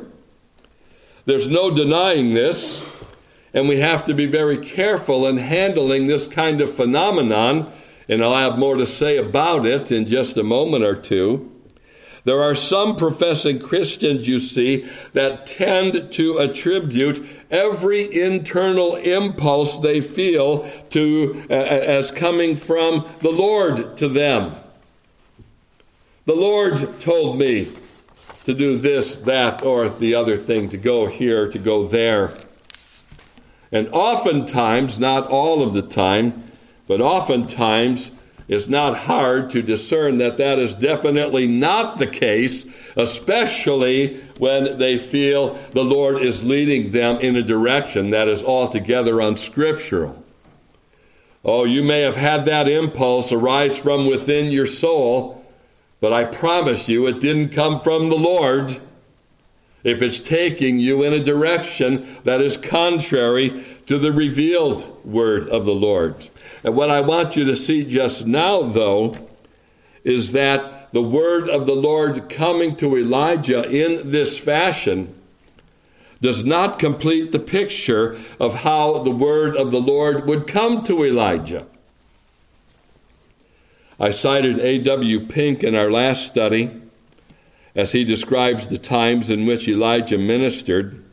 There's 1.26 1.48
no 1.48 1.70
denying 1.70 2.34
this, 2.34 2.84
and 3.54 3.66
we 3.66 3.80
have 3.80 4.04
to 4.04 4.14
be 4.14 4.26
very 4.26 4.58
careful 4.58 5.26
in 5.26 5.38
handling 5.38 6.06
this 6.06 6.26
kind 6.26 6.60
of 6.60 6.74
phenomenon, 6.74 7.72
and 8.10 8.22
I'll 8.22 8.34
have 8.34 8.58
more 8.58 8.76
to 8.76 8.86
say 8.86 9.16
about 9.16 9.64
it 9.64 9.90
in 9.90 10.06
just 10.06 10.36
a 10.36 10.42
moment 10.42 10.84
or 10.84 10.94
two. 10.94 11.50
There 12.24 12.42
are 12.42 12.54
some 12.54 12.96
professing 12.96 13.58
Christians, 13.58 14.28
you 14.28 14.38
see, 14.38 14.86
that 15.14 15.46
tend 15.46 16.12
to 16.12 16.38
attribute 16.38 17.26
every 17.50 18.20
internal 18.20 18.96
impulse 18.96 19.78
they 19.78 20.00
feel 20.02 20.70
to 20.90 21.44
uh, 21.48 21.54
as 21.54 22.10
coming 22.10 22.56
from 22.56 23.06
the 23.22 23.30
Lord 23.30 23.96
to 23.98 24.08
them. 24.08 24.56
The 26.26 26.34
Lord 26.34 27.00
told 27.00 27.38
me 27.38 27.72
to 28.44 28.54
do 28.54 28.76
this, 28.76 29.16
that, 29.16 29.62
or 29.62 29.88
the 29.88 30.14
other 30.14 30.36
thing, 30.36 30.68
to 30.68 30.76
go 30.76 31.06
here, 31.06 31.48
to 31.48 31.58
go 31.58 31.86
there. 31.86 32.34
And 33.72 33.88
oftentimes, 33.88 34.98
not 34.98 35.26
all 35.26 35.62
of 35.62 35.74
the 35.74 35.82
time, 35.82 36.50
but 36.86 37.00
oftentimes, 37.00 38.10
it's 38.46 38.68
not 38.68 38.98
hard 38.98 39.48
to 39.50 39.62
discern 39.62 40.18
that 40.18 40.36
that 40.36 40.58
is 40.58 40.74
definitely 40.74 41.46
not 41.46 41.96
the 41.96 42.06
case, 42.06 42.66
especially 42.94 44.20
when 44.38 44.78
they 44.78 44.98
feel 44.98 45.58
the 45.72 45.84
Lord 45.84 46.22
is 46.22 46.44
leading 46.44 46.92
them 46.92 47.16
in 47.20 47.36
a 47.36 47.42
direction 47.42 48.10
that 48.10 48.28
is 48.28 48.44
altogether 48.44 49.20
unscriptural. 49.20 50.22
Oh, 51.42 51.64
you 51.64 51.82
may 51.82 52.00
have 52.00 52.16
had 52.16 52.44
that 52.44 52.68
impulse 52.68 53.32
arise 53.32 53.78
from 53.78 54.06
within 54.06 54.50
your 54.50 54.66
soul, 54.66 55.43
but 56.04 56.12
I 56.12 56.24
promise 56.24 56.86
you 56.86 57.06
it 57.06 57.18
didn't 57.18 57.48
come 57.48 57.80
from 57.80 58.10
the 58.10 58.14
Lord. 58.14 58.78
If 59.84 60.02
it's 60.02 60.20
taking 60.20 60.76
you 60.76 61.02
in 61.02 61.14
a 61.14 61.24
direction 61.24 62.06
that 62.24 62.42
is 62.42 62.58
contrary 62.58 63.64
to 63.86 63.98
the 63.98 64.12
revealed 64.12 65.02
word 65.02 65.48
of 65.48 65.64
the 65.64 65.72
Lord. 65.72 66.28
And 66.62 66.76
what 66.76 66.90
I 66.90 67.00
want 67.00 67.36
you 67.36 67.46
to 67.46 67.56
see 67.56 67.86
just 67.86 68.26
now, 68.26 68.64
though, 68.64 69.16
is 70.04 70.32
that 70.32 70.92
the 70.92 71.02
word 71.02 71.48
of 71.48 71.64
the 71.64 71.74
Lord 71.74 72.28
coming 72.28 72.76
to 72.76 72.98
Elijah 72.98 73.66
in 73.66 74.10
this 74.10 74.38
fashion 74.38 75.14
does 76.20 76.44
not 76.44 76.78
complete 76.78 77.32
the 77.32 77.38
picture 77.38 78.20
of 78.38 78.56
how 78.56 78.98
the 78.98 79.10
word 79.10 79.56
of 79.56 79.70
the 79.70 79.80
Lord 79.80 80.26
would 80.26 80.46
come 80.46 80.84
to 80.84 81.02
Elijah. 81.02 81.66
I 83.98 84.10
cited 84.10 84.58
A.W. 84.58 85.26
Pink 85.26 85.62
in 85.62 85.74
our 85.74 85.90
last 85.90 86.26
study 86.26 86.82
as 87.74 87.92
he 87.92 88.04
describes 88.04 88.66
the 88.66 88.78
times 88.78 89.30
in 89.30 89.46
which 89.46 89.68
Elijah 89.68 90.18
ministered. 90.18 91.04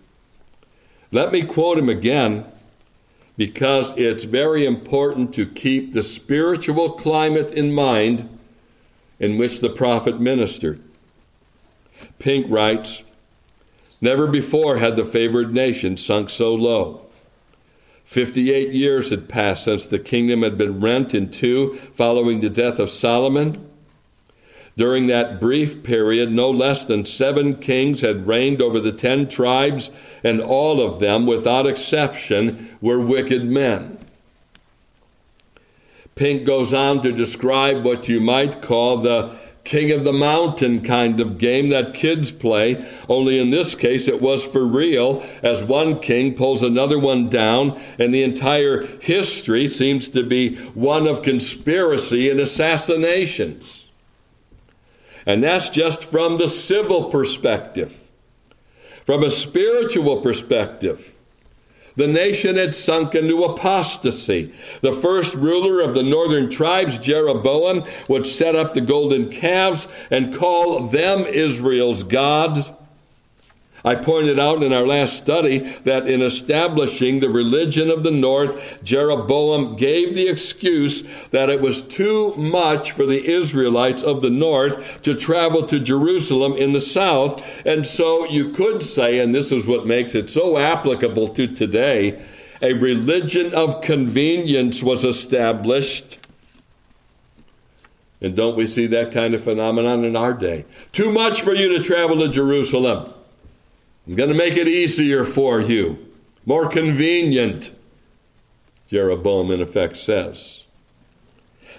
Let 1.12 1.32
me 1.32 1.44
quote 1.44 1.78
him 1.78 1.90
again 1.90 2.46
because 3.38 3.94
it's 3.98 4.24
very 4.24 4.66
important 4.66 5.34
to 5.36 5.46
keep 5.46 5.94
the 5.94 6.04
spiritual 6.04 6.92
climate 6.92 7.52
in 7.52 7.74
mind 7.74 8.28
in 9.20 9.38
which 9.38 9.60
the 9.60 9.70
prophet 9.70 10.20
ministered. 10.20 10.82
Pink 12.20 12.48
writes 12.50 13.04
Never 14.00 14.26
before 14.26 14.78
had 14.78 14.96
the 14.96 15.06
favored 15.06 15.54
nation 15.54 15.98
sunk 15.98 16.32
so 16.32 16.54
low. 16.54 17.06
Fifty 18.12 18.51
eight 18.51 18.74
years 18.74 19.10
had 19.10 19.30
passed 19.30 19.63
since 19.63 19.86
the 19.86 19.98
kingdom 19.98 20.41
had 20.41 20.58
been 20.58 20.82
rent 20.82 21.13
in 21.13 21.32
two 21.32 21.80
following 21.94 22.41
the 22.41 22.50
death 22.50 22.77
of 22.77 22.89
Solomon. 22.89 23.65
During 24.75 25.08
that 25.08 25.39
brief 25.39 25.82
period, 25.82 26.30
no 26.30 26.50
less 26.50 26.84
than 26.84 27.06
seven 27.06 27.56
kings 27.56 28.01
had 28.01 28.27
reigned 28.27 28.62
over 28.62 28.82
the 28.82 28.91
ten 28.91 29.30
tribes, 29.30 29.91
and 30.25 30.41
all 30.41 30.82
of 30.82 31.00
them, 31.00 31.25
without 31.25 31.65
exception, 31.65 32.75
were 32.82 33.00
wicked 33.00 33.46
men. 33.46 33.98
Pink 36.15 36.44
goes 36.44 36.74
on 36.74 37.01
to 37.03 37.13
describe 37.13 37.86
what 37.86 38.10
you 38.10 38.20
might 38.20 38.62
call 38.62 38.98
the 38.98 39.38
king 39.63 39.91
of 39.91 40.03
the 40.03 40.13
mountain 40.13 40.82
kind 40.82 41.20
of 41.20 41.38
game 41.38 41.70
that 41.70 41.94
kids 41.94 42.32
play, 42.32 42.84
only 43.08 43.39
in 43.39 43.51
this 43.51 43.75
case 43.75 44.08
it 44.08 44.22
was 44.22 44.46
for 44.46 44.65
real, 44.65 45.24
as 45.44 45.63
one 45.63 46.00
king 46.00 46.34
pulls 46.34 46.63
another 46.63 46.98
one 46.98 47.30
down, 47.30 47.80
and 48.00 48.13
the 48.13 48.24
entire 48.24 48.86
history 48.98 49.68
seems 49.68 50.10
to 50.10 50.24
be 50.24 50.56
one 50.74 51.08
of 51.08 51.22
conspiracy 51.22 52.30
and 52.30 52.39
assassinations. 52.39 53.86
And 55.25 55.44
that's 55.44 55.70
just 55.70 56.03
from 56.03 56.38
the 56.38 56.50
civil 56.50 57.06
perspective. 57.06 58.00
From 59.06 59.24
a 59.24 59.30
spiritual 59.30 60.22
perspective, 60.22 61.11
the 61.95 62.07
nation 62.07 62.55
had 62.55 62.74
sunk 62.74 63.15
into 63.15 63.43
apostasy. 63.43 64.53
The 64.81 64.93
first 64.93 65.36
ruler 65.36 65.81
of 65.81 65.93
the 65.93 66.03
northern 66.03 66.50
tribes, 66.50 67.00
Jeroboam, 67.00 67.83
would 68.07 68.25
set 68.25 68.55
up 68.55 68.74
the 68.74 68.81
golden 68.81 69.29
calves 69.29 69.88
and 70.10 70.33
call 70.33 70.88
them 70.88 71.21
Israel's 71.21 72.03
gods. 72.03 72.71
I 73.84 73.96
pointed 73.96 74.40
out 74.40 74.62
in 74.62 74.74
our 74.74 74.86
last 74.86 75.18
study 75.18 75.60
that 75.84 76.08
in 76.08 76.22
establishing 76.22 77.20
the 77.20 77.30
religion 77.30 77.90
of 77.90 78.04
the 78.04 78.12
north, 78.12 78.84
Jeroboam 78.84 79.76
gave 79.76 80.16
the 80.16 80.28
excuse 80.28 81.04
that 81.32 81.50
it 81.50 81.62
was 81.62 81.82
too 81.82 82.36
much 82.36 82.92
for 82.92 83.06
the 83.06 83.26
Israelites 83.26 84.04
of 84.04 84.22
the 84.22 84.30
north 84.30 85.02
to 85.02 85.16
travel 85.16 85.66
to 85.68 85.80
Jerusalem 85.80 86.54
in 86.54 86.74
the 86.74 86.82
south. 86.82 87.44
And 87.66 87.88
so 87.88 88.26
you 88.26 88.50
could 88.50 88.84
say, 88.84 89.20
and 89.20 89.34
this 89.34 89.52
is 89.52 89.66
what 89.66 89.88
makes 89.88 90.14
it 90.14 90.30
so 90.30 90.58
applicable 90.58 91.30
to 91.30 91.48
today, 91.48 92.24
a 92.62 92.74
religion 92.74 93.54
of 93.56 93.82
convenience 93.82 94.84
was 94.84 95.04
established. 95.04 96.20
And 98.22 98.36
don't 98.36 98.56
we 98.56 98.68
see 98.68 98.86
that 98.86 99.12
kind 99.12 99.34
of 99.34 99.44
phenomenon 99.44 100.04
in 100.04 100.16
our 100.16 100.36
day? 100.36 100.66
Too 100.92 101.12
much 101.12 101.42
for 101.42 101.56
you 101.56 101.76
to 101.76 101.84
travel 101.84 102.18
to 102.18 102.30
Jerusalem. 102.30 103.12
I'm 104.12 104.18
going 104.18 104.27
to 104.27 104.36
make 104.36 104.58
it 104.58 104.68
easier 104.68 105.24
for 105.24 105.62
you, 105.62 105.98
more 106.46 106.68
convenient, 106.68 107.72
Jeroboam 108.89 109.51
in 109.51 109.62
effect 109.62 109.96
says. 109.96 110.65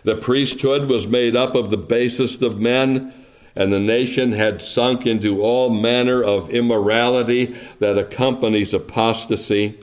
The 0.04 0.16
priesthood 0.16 0.88
was 0.88 1.06
made 1.06 1.36
up 1.36 1.54
of 1.54 1.70
the 1.70 1.76
basest 1.76 2.40
of 2.40 2.58
men, 2.58 3.12
and 3.54 3.70
the 3.70 3.78
nation 3.78 4.32
had 4.32 4.62
sunk 4.62 5.04
into 5.04 5.42
all 5.42 5.68
manner 5.68 6.24
of 6.24 6.48
immorality 6.48 7.54
that 7.80 7.98
accompanies 7.98 8.72
apostasy. 8.72 9.78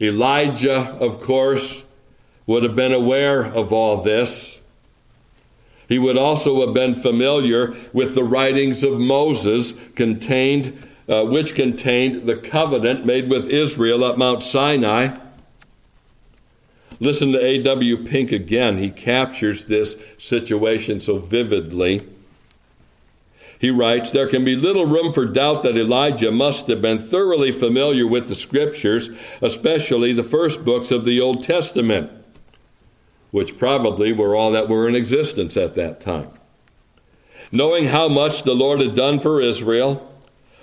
Elijah, 0.00 0.96
of 0.98 1.20
course, 1.20 1.84
would 2.48 2.64
have 2.64 2.74
been 2.74 2.92
aware 2.92 3.44
of 3.44 3.72
all 3.72 4.02
this. 4.02 4.59
He 5.90 5.98
would 5.98 6.16
also 6.16 6.64
have 6.64 6.72
been 6.72 6.94
familiar 6.94 7.74
with 7.92 8.14
the 8.14 8.22
writings 8.22 8.84
of 8.84 9.00
Moses 9.00 9.74
contained, 9.96 10.86
uh, 11.08 11.24
which 11.24 11.56
contained 11.56 12.28
the 12.28 12.36
covenant 12.36 13.04
made 13.04 13.28
with 13.28 13.50
Israel 13.50 14.04
at 14.04 14.16
Mount 14.16 14.44
Sinai. 14.44 15.16
Listen 17.00 17.32
to 17.32 17.44
A.W. 17.44 18.04
Pink 18.04 18.30
again. 18.30 18.78
He 18.78 18.92
captures 18.92 19.64
this 19.64 19.96
situation 20.16 21.00
so 21.00 21.18
vividly. 21.18 22.06
He 23.58 23.72
writes, 23.72 24.12
There 24.12 24.28
can 24.28 24.44
be 24.44 24.54
little 24.54 24.86
room 24.86 25.12
for 25.12 25.26
doubt 25.26 25.64
that 25.64 25.76
Elijah 25.76 26.30
must 26.30 26.68
have 26.68 26.80
been 26.80 27.00
thoroughly 27.00 27.50
familiar 27.50 28.06
with 28.06 28.28
the 28.28 28.36
scriptures, 28.36 29.10
especially 29.42 30.12
the 30.12 30.22
first 30.22 30.64
books 30.64 30.92
of 30.92 31.04
the 31.04 31.20
Old 31.20 31.42
Testament 31.42 32.19
which 33.30 33.58
probably 33.58 34.12
were 34.12 34.34
all 34.34 34.50
that 34.52 34.68
were 34.68 34.88
in 34.88 34.94
existence 34.94 35.56
at 35.56 35.74
that 35.74 36.00
time. 36.00 36.30
Knowing 37.52 37.86
how 37.86 38.08
much 38.08 38.42
the 38.42 38.54
Lord 38.54 38.80
had 38.80 38.94
done 38.94 39.18
for 39.18 39.40
Israel, 39.40 40.06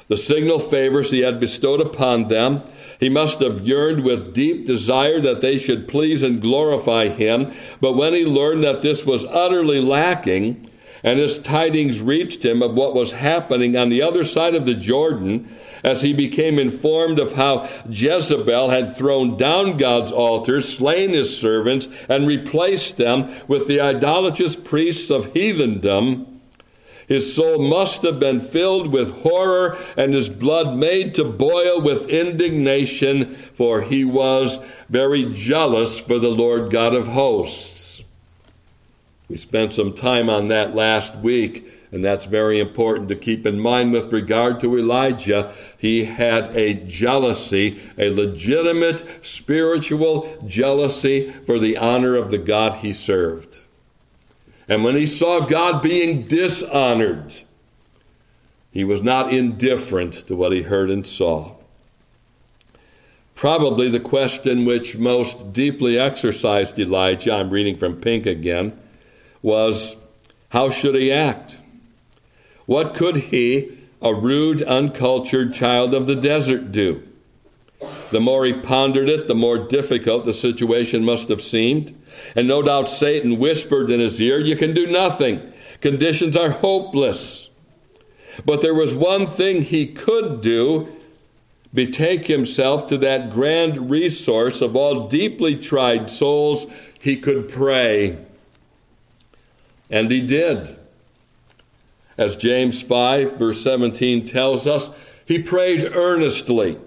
the 0.08 0.18
signal 0.18 0.60
favors 0.60 1.12
he 1.12 1.20
had 1.20 1.40
bestowed 1.40 1.82
upon 1.82 2.30
them, 2.30 2.62
he 3.00 3.10
must 3.10 3.40
have 3.40 3.68
yearned 3.68 4.04
with 4.04 4.34
deep 4.34 4.66
desire 4.66 5.20
that 5.20 5.42
they 5.42 5.58
should 5.58 5.88
please 5.88 6.24
and 6.24 6.42
glorify 6.42 7.10
him. 7.10 7.54
But 7.82 7.94
when 7.94 8.14
he 8.14 8.26
learned 8.26 8.64
that 8.64 8.82
this 8.82 9.06
was 9.06 9.26
utterly 9.26 9.82
lacking, 9.82 10.70
and 11.04 11.20
his 11.20 11.38
tidings 11.38 12.02
reached 12.02 12.44
him 12.44 12.64
of 12.64 12.74
what 12.74 12.96
was 12.96 13.12
happening 13.12 13.78
on 13.78 13.90
the 13.90 14.02
other 14.02 14.24
side 14.24 14.56
of 14.56 14.66
the 14.66 14.74
Jordan, 14.74 15.56
as 15.88 16.02
he 16.02 16.12
became 16.12 16.60
informed 16.60 17.18
of 17.18 17.32
how 17.34 17.70
Jezebel 17.90 18.70
had 18.70 18.94
thrown 18.94 19.38
down 19.38 19.78
God's 19.78 20.12
altars, 20.12 20.68
slain 20.68 21.12
his 21.12 21.40
servants, 21.40 21.88
and 22.10 22.28
replaced 22.28 22.98
them 22.98 23.34
with 23.48 23.68
the 23.68 23.80
idolatrous 23.80 24.58
priests 24.58 25.10
of 25.10 25.34
heathendom. 25.34 26.26
His 27.08 27.34
soul 27.34 27.60
must 27.60 28.02
have 28.02 28.20
been 28.20 28.42
filled 28.42 28.92
with 28.92 29.22
horror 29.22 29.78
and 29.96 30.14
his 30.14 30.28
blood 30.28 30.76
made 30.76 31.16
to 31.16 31.24
boil 31.24 31.80
with 31.80 32.10
indignation, 32.10 33.36
for 33.54 33.82
he 33.82 34.04
was 34.04 34.60
very 34.90 35.32
jealous 35.34 36.02
for 36.02 36.20
the 36.20 36.28
Lord 36.28 36.70
God 36.70 36.94
of 36.94 37.08
hosts. 37.08 38.04
We 39.30 39.38
spent 39.38 39.74
some 39.74 39.94
time 39.94 40.30
on 40.30 40.50
that 40.50 40.76
last 40.76 41.16
week 41.16 41.77
and 41.92 42.04
that's 42.04 42.26
very 42.26 42.60
important 42.60 43.08
to 43.10 43.16
keep 43.16 43.46
in 43.46 43.60
mind 43.60 43.94
with 43.94 44.12
regard 44.12 44.60
to 44.60 44.78
Elijah. 44.78 45.54
He 45.78 46.06
had 46.06 46.56
a 46.56 46.74
jealousy, 46.74 47.82
a 47.98 48.10
legitimate 48.10 49.26
spiritual 49.26 50.44
jealousy 50.46 51.32
for 51.46 51.60
the 51.60 51.78
honor 51.78 52.16
of 52.16 52.30
the 52.30 52.38
God 52.38 52.80
he 52.80 52.92
served. 52.92 53.60
And 54.68 54.84
when 54.84 54.96
he 54.96 55.06
saw 55.06 55.40
God 55.40 55.82
being 55.82 56.28
dishonored, 56.28 57.42
he 58.72 58.84
was 58.84 59.02
not 59.02 59.34
indifferent 59.34 60.14
to 60.28 60.36
what 60.36 60.52
he 60.52 60.64
heard 60.64 60.90
and 60.90 61.08
saw. 61.08 61.56
Probably 63.34 63.90
the 63.90 64.00
question 64.00 64.66
which 64.66 64.98
most 64.98 65.54
deeply 65.54 65.98
exercised 65.98 66.78
Elijah, 66.78 67.36
I'm 67.36 67.50
reading 67.50 67.78
from 67.78 68.02
Pink 68.02 68.26
again, 68.26 68.78
was 69.42 69.96
how 70.50 70.70
should 70.70 70.96
he 70.96 71.12
act? 71.12 71.62
What 72.68 72.94
could 72.94 73.18
he, 73.18 73.80
a 74.02 74.14
rude, 74.14 74.62
uncultured 74.62 75.54
child 75.54 75.96
of 75.96 76.06
the 76.06 76.16
desert, 76.16 76.72
do? 76.72 77.02
The 78.12 78.20
more 78.20 78.46
he 78.46 78.54
pondered 78.54 79.10
it, 79.10 79.28
the 79.28 79.36
more 79.36 79.58
difficult 79.58 80.26
the 80.26 80.34
situation 80.34 81.04
must 81.04 81.30
have 81.30 81.42
seemed. 81.42 82.00
And 82.36 82.48
no 82.48 82.62
doubt 82.62 82.90
Satan 82.90 83.40
whispered 83.40 83.90
in 83.90 84.00
his 84.00 84.22
ear, 84.22 84.40
You 84.40 84.56
can 84.56 84.74
do 84.74 84.88
nothing. 84.88 85.54
Conditions 85.82 86.36
are 86.36 86.50
hopeless. 86.52 87.50
But 88.46 88.62
there 88.62 88.74
was 88.74 88.94
one 88.94 89.28
thing 89.28 89.62
he 89.62 89.88
could 89.88 90.42
do 90.42 90.94
betake 91.74 92.28
himself 92.28 92.88
to 92.88 92.98
that 92.98 93.30
grand 93.30 93.90
resource 93.90 94.62
of 94.62 94.76
all 94.76 95.08
deeply 95.08 95.56
tried 95.56 96.10
souls. 96.10 96.66
He 97.00 97.18
could 97.18 97.50
pray. 97.50 98.18
And 99.90 100.12
he 100.12 100.22
did. 100.22 100.77
As 102.18 102.36
James 102.36 102.82
5, 102.82 103.38
verse 103.38 103.62
17 103.62 104.26
tells 104.26 104.66
us, 104.66 104.90
he 105.26 105.40
prayed 105.40 105.84
earnestly. 105.94 106.78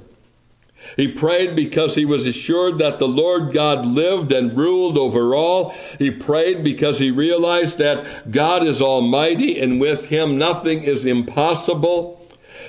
He 0.97 1.09
prayed 1.09 1.55
because 1.55 1.95
he 1.95 2.05
was 2.05 2.27
assured 2.27 2.79
that 2.79 2.99
the 2.99 3.09
Lord 3.09 3.53
God 3.53 3.87
lived 3.87 4.33
and 4.33 4.57
ruled 4.57 4.99
over 4.99 5.35
all. 5.35 5.75
He 5.99 6.11
prayed 6.11 6.65
because 6.65 6.99
he 6.99 7.11
realized 7.11 7.79
that 7.79 8.31
God 8.31 8.67
is 8.67 8.81
almighty 8.81 9.61
and 9.61 9.81
with 9.81 10.07
him 10.07 10.39
nothing 10.39 10.83
is 10.83 11.07
impossible. 11.07 12.17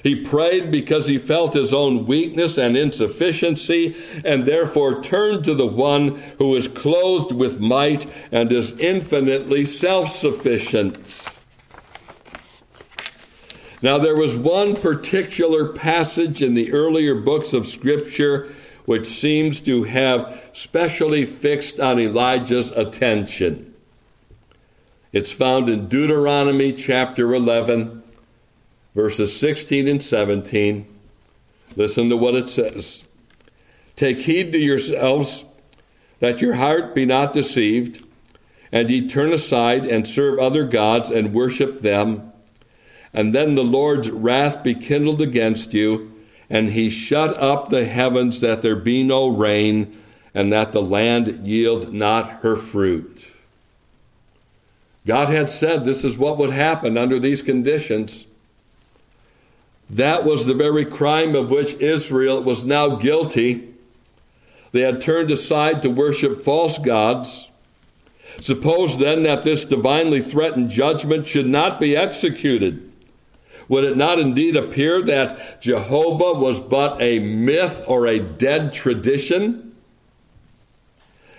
He 0.04 0.16
prayed 0.16 0.72
because 0.72 1.08
he 1.08 1.18
felt 1.18 1.54
his 1.54 1.74
own 1.74 2.06
weakness 2.06 2.58
and 2.58 2.76
insufficiency 2.76 3.96
and 4.26 4.46
therefore 4.46 5.02
turned 5.02 5.46
to 5.46 5.54
the 5.54 5.68
one 5.68 6.22
who 6.38 6.56
is 6.56 6.68
clothed 6.68 7.32
with 7.32 7.60
might 7.60 8.10
and 8.32 8.52
is 8.52 8.78
infinitely 8.80 9.64
self 9.66 10.10
sufficient. 10.10 10.98
Now, 13.82 13.98
there 13.98 14.16
was 14.16 14.36
one 14.36 14.76
particular 14.76 15.68
passage 15.68 16.42
in 16.42 16.54
the 16.54 16.72
earlier 16.72 17.16
books 17.16 17.54
of 17.54 17.68
Scripture 17.68 18.54
which 18.86 19.08
seems 19.08 19.62
to 19.62 19.84
have 19.84 20.42
specially 20.54 21.26
fixed 21.26 21.80
on 21.80 22.00
Elijah's 22.00 22.72
attention. 22.72 23.74
It's 25.12 25.32
found 25.32 25.70
in 25.70 25.88
Deuteronomy 25.88 26.74
chapter 26.74 27.34
11, 27.34 28.02
verses 28.96 29.38
16 29.38 29.88
and 29.88 30.02
17. 30.02 30.88
Listen 31.76 32.10
to 32.10 32.18
what 32.18 32.36
it 32.36 32.48
says 32.48 33.04
Take 33.96 34.20
heed 34.20 34.52
to 34.52 34.58
yourselves 34.58 35.46
that 36.20 36.42
your 36.42 36.56
heart 36.56 36.96
be 36.96 37.06
not 37.06 37.34
deceived, 37.34 38.06
and 38.72 38.90
ye 38.90 39.08
turn 39.08 39.34
aside 39.34 39.86
and 39.86 40.08
serve 40.08 40.40
other 40.40 40.66
gods 40.66 41.12
and 41.12 41.34
worship 41.34 41.82
them 41.82 42.31
and 43.14 43.36
then 43.36 43.56
the 43.56 43.64
Lord's 43.64 44.10
wrath 44.10 44.64
be 44.64 44.74
kindled 44.74 45.22
against 45.22 45.74
you, 45.74 46.12
and 46.50 46.72
he 46.72 46.90
shut 46.90 47.36
up 47.38 47.70
the 47.70 47.86
heavens 47.86 48.42
that 48.42 48.62
there 48.62 48.76
be 48.76 49.04
no 49.04 49.28
rain, 49.28 49.98
and 50.34 50.52
that 50.52 50.72
the 50.72 50.82
land 50.82 51.46
yield 51.46 51.94
not 51.94 52.42
her 52.42 52.56
fruit. 52.56 53.32
God 55.06 55.30
had 55.30 55.50
said 55.50 55.84
this 55.84 56.04
is 56.04 56.18
what 56.18 56.38
would 56.38 56.52
happen 56.52 56.98
under 56.98 57.20
these 57.20 57.42
conditions. 57.42 58.26
That 59.90 60.24
was 60.24 60.46
the 60.46 60.54
very 60.54 60.86
crime 60.86 61.36
of 61.36 61.50
which 61.50 61.74
Israel 61.76 62.42
was 62.42 62.64
now 62.64 62.96
guilty. 62.96 63.74
They 64.72 64.82
had 64.82 65.02
turned 65.02 65.32
aside 65.32 65.82
to 65.82 65.90
worship 65.90 66.44
false 66.44 66.78
gods. 66.78 67.50
Suppose 68.40 68.98
then 68.98 69.24
that 69.24 69.44
this 69.44 69.66
divinely 69.66 70.22
threatened 70.22 70.70
judgment 70.70 71.28
should 71.28 71.48
not 71.48 71.80
be 71.80 71.98
executed. 71.98 72.91
Would 73.72 73.86
it 73.86 73.96
not 73.96 74.20
indeed 74.20 74.58
appear 74.58 75.02
that 75.04 75.62
Jehovah 75.62 76.38
was 76.38 76.60
but 76.60 77.02
a 77.02 77.20
myth 77.20 77.82
or 77.88 78.06
a 78.06 78.20
dead 78.20 78.74
tradition? 78.74 79.74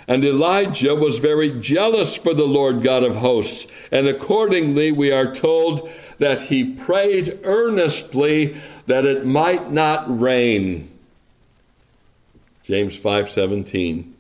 And 0.09 0.25
Elijah 0.25 0.95
was 0.95 1.19
very 1.19 1.51
jealous 1.61 2.17
for 2.17 2.33
the 2.33 2.47
Lord 2.47 2.83
God 2.83 3.05
of 3.05 3.17
hosts. 3.17 3.67
And 3.91 4.09
accordingly, 4.09 4.91
we 4.91 5.13
are 5.13 5.35
told 5.35 5.91
that 6.17 6.45
he 6.45 6.65
prayed 6.65 7.39
earnestly 7.45 8.59
that 8.87 9.05
it 9.05 9.27
might 9.27 9.71
not 9.71 10.07
rain. 10.19 10.89
James 12.65 12.97
5:17. 12.97 14.15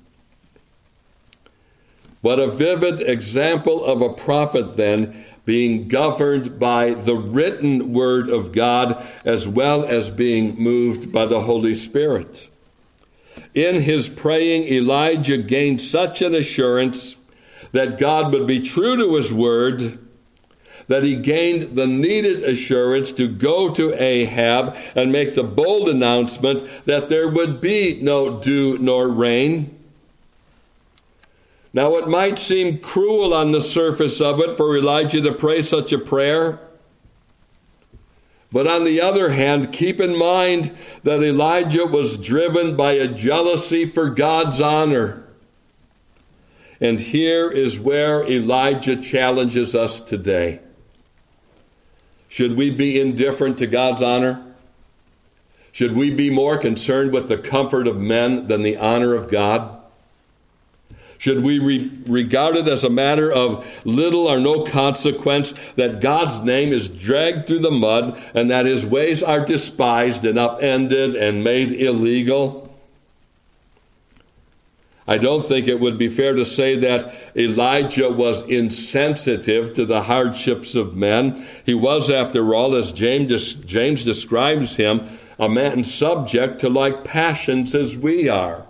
What 2.20 2.38
a 2.38 2.46
vivid 2.46 3.00
example 3.00 3.82
of 3.82 4.02
a 4.02 4.12
prophet 4.12 4.76
then 4.76 5.24
being 5.44 5.88
governed 5.88 6.58
by 6.58 6.94
the 6.94 7.16
written 7.16 7.92
word 7.92 8.28
of 8.28 8.52
God 8.52 9.04
as 9.24 9.48
well 9.48 9.84
as 9.84 10.10
being 10.10 10.56
moved 10.56 11.10
by 11.10 11.26
the 11.26 11.40
Holy 11.40 11.74
Spirit. 11.74 12.48
In 13.54 13.82
his 13.82 14.08
praying, 14.08 14.64
Elijah 14.64 15.38
gained 15.38 15.82
such 15.82 16.22
an 16.22 16.34
assurance 16.34 17.16
that 17.72 17.98
God 17.98 18.32
would 18.32 18.46
be 18.46 18.60
true 18.60 18.96
to 18.96 19.16
his 19.16 19.32
word 19.32 19.98
that 20.88 21.02
he 21.02 21.16
gained 21.16 21.76
the 21.76 21.86
needed 21.86 22.42
assurance 22.42 23.12
to 23.12 23.28
go 23.28 23.72
to 23.74 23.94
Ahab 24.02 24.76
and 24.94 25.12
make 25.12 25.34
the 25.34 25.42
bold 25.42 25.88
announcement 25.88 26.68
that 26.86 27.08
there 27.08 27.28
would 27.28 27.60
be 27.60 28.00
no 28.02 28.40
dew 28.40 28.78
nor 28.78 29.08
rain. 29.08 29.78
Now, 31.74 31.96
it 31.96 32.06
might 32.06 32.38
seem 32.38 32.78
cruel 32.78 33.32
on 33.32 33.52
the 33.52 33.60
surface 33.60 34.20
of 34.20 34.40
it 34.40 34.56
for 34.56 34.76
Elijah 34.76 35.22
to 35.22 35.32
pray 35.32 35.62
such 35.62 35.92
a 35.92 35.98
prayer. 35.98 36.60
But 38.50 38.66
on 38.66 38.84
the 38.84 39.00
other 39.00 39.30
hand, 39.30 39.72
keep 39.72 39.98
in 39.98 40.18
mind 40.18 40.76
that 41.04 41.22
Elijah 41.22 41.86
was 41.86 42.18
driven 42.18 42.76
by 42.76 42.92
a 42.92 43.08
jealousy 43.08 43.86
for 43.86 44.10
God's 44.10 44.60
honor. 44.60 45.24
And 46.78 47.00
here 47.00 47.50
is 47.50 47.80
where 47.80 48.22
Elijah 48.30 48.96
challenges 48.96 49.74
us 49.74 50.00
today. 50.00 50.60
Should 52.28 52.56
we 52.56 52.70
be 52.70 53.00
indifferent 53.00 53.56
to 53.58 53.66
God's 53.66 54.02
honor? 54.02 54.44
Should 55.70 55.94
we 55.94 56.10
be 56.10 56.28
more 56.28 56.58
concerned 56.58 57.12
with 57.12 57.28
the 57.28 57.38
comfort 57.38 57.86
of 57.86 57.96
men 57.96 58.48
than 58.48 58.62
the 58.62 58.76
honor 58.76 59.14
of 59.14 59.30
God? 59.30 59.81
Should 61.22 61.44
we 61.44 61.60
re- 61.60 61.88
regard 62.08 62.56
it 62.56 62.66
as 62.66 62.82
a 62.82 62.90
matter 62.90 63.30
of 63.30 63.64
little 63.84 64.26
or 64.26 64.40
no 64.40 64.64
consequence 64.64 65.54
that 65.76 66.00
God's 66.00 66.40
name 66.40 66.72
is 66.72 66.88
dragged 66.88 67.46
through 67.46 67.60
the 67.60 67.70
mud 67.70 68.20
and 68.34 68.50
that 68.50 68.66
his 68.66 68.84
ways 68.84 69.22
are 69.22 69.46
despised 69.46 70.24
and 70.24 70.36
upended 70.36 71.14
and 71.14 71.44
made 71.44 71.70
illegal? 71.70 72.76
I 75.06 75.16
don't 75.16 75.44
think 75.44 75.68
it 75.68 75.78
would 75.78 75.96
be 75.96 76.08
fair 76.08 76.34
to 76.34 76.44
say 76.44 76.76
that 76.78 77.14
Elijah 77.36 78.10
was 78.10 78.42
insensitive 78.42 79.74
to 79.74 79.86
the 79.86 80.02
hardships 80.02 80.74
of 80.74 80.96
men. 80.96 81.46
He 81.64 81.74
was, 81.74 82.10
after 82.10 82.52
all, 82.52 82.74
as 82.74 82.90
James, 82.90 83.54
James 83.54 84.02
describes 84.02 84.74
him, 84.74 85.20
a 85.38 85.48
man 85.48 85.84
subject 85.84 86.58
to 86.62 86.68
like 86.68 87.04
passions 87.04 87.76
as 87.76 87.96
we 87.96 88.28
are. 88.28 88.66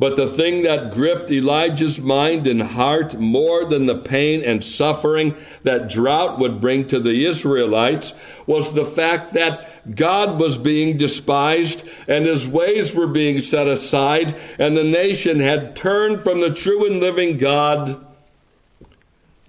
But 0.00 0.16
the 0.16 0.26
thing 0.26 0.62
that 0.62 0.90
gripped 0.90 1.30
Elijah's 1.30 2.00
mind 2.00 2.46
and 2.46 2.62
heart 2.62 3.18
more 3.18 3.66
than 3.66 3.84
the 3.84 3.98
pain 3.98 4.42
and 4.42 4.64
suffering 4.64 5.36
that 5.62 5.90
drought 5.90 6.38
would 6.38 6.58
bring 6.58 6.88
to 6.88 6.98
the 6.98 7.26
Israelites 7.26 8.14
was 8.46 8.72
the 8.72 8.86
fact 8.86 9.34
that 9.34 9.94
God 9.94 10.40
was 10.40 10.56
being 10.56 10.96
despised 10.96 11.86
and 12.08 12.24
his 12.24 12.48
ways 12.48 12.94
were 12.94 13.08
being 13.08 13.40
set 13.40 13.68
aside, 13.68 14.40
and 14.58 14.74
the 14.74 14.84
nation 14.84 15.38
had 15.40 15.76
turned 15.76 16.22
from 16.22 16.40
the 16.40 16.54
true 16.54 16.90
and 16.90 16.98
living 16.98 17.36
God 17.36 18.02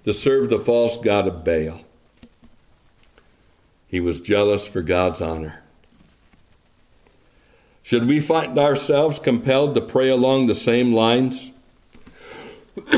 to 0.04 0.12
serve 0.12 0.50
the 0.50 0.60
false 0.60 0.98
God 0.98 1.26
of 1.26 1.44
Baal. 1.44 1.80
He 3.88 4.00
was 4.00 4.20
jealous 4.20 4.66
for 4.66 4.82
God's 4.82 5.22
honor. 5.22 5.61
Should 7.82 8.06
we 8.06 8.20
find 8.20 8.58
ourselves 8.58 9.18
compelled 9.18 9.74
to 9.74 9.80
pray 9.80 10.08
along 10.08 10.46
the 10.46 10.54
same 10.54 10.94
lines? 10.94 11.50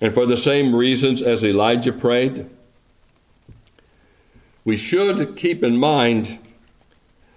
and 0.00 0.14
for 0.14 0.26
the 0.26 0.36
same 0.36 0.74
reasons 0.74 1.22
as 1.22 1.44
Elijah 1.44 1.92
prayed? 1.92 2.48
We 4.64 4.76
should 4.76 5.36
keep 5.36 5.62
in 5.62 5.76
mind 5.76 6.38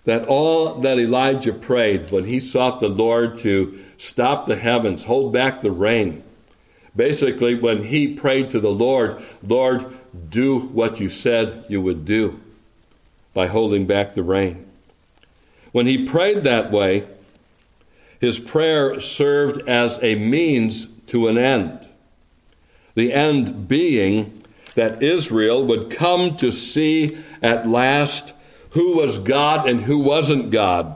that 0.05 0.25
all 0.27 0.75
that 0.75 0.99
Elijah 0.99 1.53
prayed 1.53 2.11
when 2.11 2.25
he 2.25 2.39
sought 2.39 2.79
the 2.79 2.89
Lord 2.89 3.37
to 3.39 3.79
stop 3.97 4.45
the 4.45 4.55
heavens, 4.55 5.05
hold 5.05 5.33
back 5.33 5.61
the 5.61 5.71
rain, 5.71 6.23
basically, 6.95 7.55
when 7.55 7.85
he 7.85 8.13
prayed 8.13 8.51
to 8.51 8.59
the 8.59 8.71
Lord, 8.71 9.21
Lord, 9.43 9.85
do 10.29 10.59
what 10.59 10.99
you 10.99 11.09
said 11.09 11.65
you 11.67 11.81
would 11.81 12.05
do 12.05 12.39
by 13.33 13.47
holding 13.47 13.85
back 13.85 14.13
the 14.13 14.23
rain. 14.23 14.64
When 15.75 15.87
he 15.87 16.05
prayed 16.05 16.43
that 16.43 16.71
way, 16.71 17.05
his 18.21 18.39
prayer 18.39 19.01
served 19.01 19.67
as 19.67 20.01
a 20.01 20.15
means 20.15 20.85
to 21.07 21.27
an 21.27 21.37
end. 21.37 21.89
The 22.93 23.11
end 23.11 23.67
being 23.67 24.41
that 24.75 25.03
Israel 25.03 25.65
would 25.65 25.91
come 25.91 26.37
to 26.37 26.49
see 26.49 27.17
at 27.41 27.67
last 27.67 28.33
who 28.69 28.95
was 28.95 29.19
God 29.19 29.67
and 29.67 29.81
who 29.81 29.99
wasn't 29.99 30.49
God. 30.49 30.95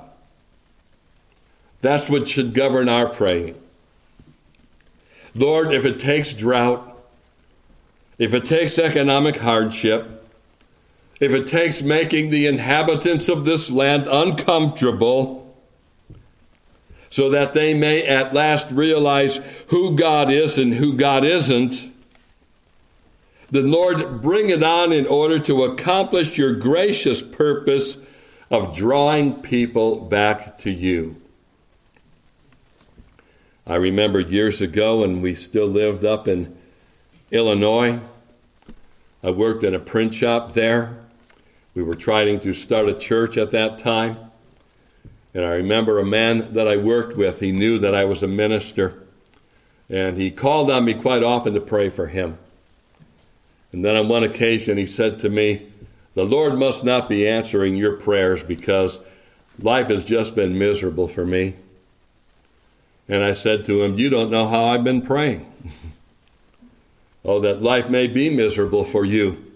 That's 1.81 2.09
what 2.09 2.29
should 2.29 2.53
govern 2.53 2.87
our 2.87 3.09
praying. 3.09 3.61
Lord, 5.35 5.73
if 5.73 5.83
it 5.83 5.99
takes 5.99 6.31
drought, 6.31 6.97
if 8.17 8.33
it 8.33 8.45
takes 8.45 8.79
economic 8.79 9.35
hardship, 9.35 10.18
if 11.19 11.31
it 11.31 11.47
takes 11.47 11.81
making 11.81 12.29
the 12.29 12.47
inhabitants 12.47 13.27
of 13.27 13.45
this 13.45 13.69
land 13.69 14.07
uncomfortable 14.07 15.53
so 17.09 17.29
that 17.29 17.53
they 17.53 17.73
may 17.73 18.05
at 18.05 18.33
last 18.33 18.71
realize 18.71 19.39
who 19.67 19.95
God 19.95 20.31
is 20.31 20.57
and 20.57 20.75
who 20.75 20.95
God 20.95 21.25
isn't, 21.25 21.91
then 23.51 23.71
Lord, 23.71 24.21
bring 24.21 24.49
it 24.49 24.61
on 24.61 24.91
in 24.91 25.07
order 25.07 25.39
to 25.39 25.63
accomplish 25.63 26.37
your 26.37 26.53
gracious 26.53 27.21
purpose 27.21 27.97
of 28.51 28.75
drawing 28.75 29.41
people 29.41 30.01
back 30.05 30.57
to 30.59 30.71
you. 30.71 31.19
I 33.65 33.75
remember 33.75 34.19
years 34.19 34.61
ago 34.61 35.01
when 35.01 35.21
we 35.21 35.35
still 35.35 35.67
lived 35.67 36.05
up 36.05 36.27
in 36.27 36.55
Illinois. 37.31 37.99
I 39.23 39.31
worked 39.31 39.63
in 39.63 39.75
a 39.75 39.79
print 39.79 40.13
shop 40.13 40.53
there. 40.53 40.97
We 41.79 41.85
were 41.85 41.95
trying 41.95 42.41
to 42.41 42.51
start 42.51 42.89
a 42.89 42.93
church 42.93 43.37
at 43.37 43.51
that 43.51 43.79
time. 43.79 44.17
And 45.33 45.45
I 45.45 45.51
remember 45.51 45.97
a 45.97 46.05
man 46.05 46.51
that 46.55 46.67
I 46.67 46.75
worked 46.75 47.15
with, 47.15 47.39
he 47.39 47.53
knew 47.53 47.79
that 47.79 47.95
I 47.95 48.03
was 48.03 48.21
a 48.21 48.27
minister. 48.27 49.07
And 49.89 50.17
he 50.17 50.29
called 50.29 50.69
on 50.69 50.83
me 50.83 50.93
quite 50.93 51.23
often 51.23 51.53
to 51.53 51.61
pray 51.61 51.89
for 51.89 52.07
him. 52.07 52.37
And 53.71 53.85
then 53.85 53.95
on 53.95 54.09
one 54.09 54.23
occasion, 54.23 54.77
he 54.77 54.85
said 54.85 55.19
to 55.19 55.29
me, 55.29 55.67
The 56.15 56.25
Lord 56.25 56.55
must 56.55 56.83
not 56.83 57.07
be 57.07 57.25
answering 57.25 57.77
your 57.77 57.93
prayers 57.93 58.43
because 58.43 58.99
life 59.57 59.87
has 59.87 60.03
just 60.03 60.35
been 60.35 60.59
miserable 60.59 61.07
for 61.07 61.25
me. 61.25 61.55
And 63.07 63.23
I 63.23 63.31
said 63.31 63.63
to 63.67 63.83
him, 63.83 63.97
You 63.97 64.09
don't 64.09 64.31
know 64.31 64.49
how 64.49 64.65
I've 64.65 64.83
been 64.83 65.01
praying. 65.01 65.49
oh, 67.23 67.39
that 67.39 67.61
life 67.61 67.87
may 67.87 68.07
be 68.07 68.29
miserable 68.29 68.83
for 68.83 69.05
you 69.05 69.48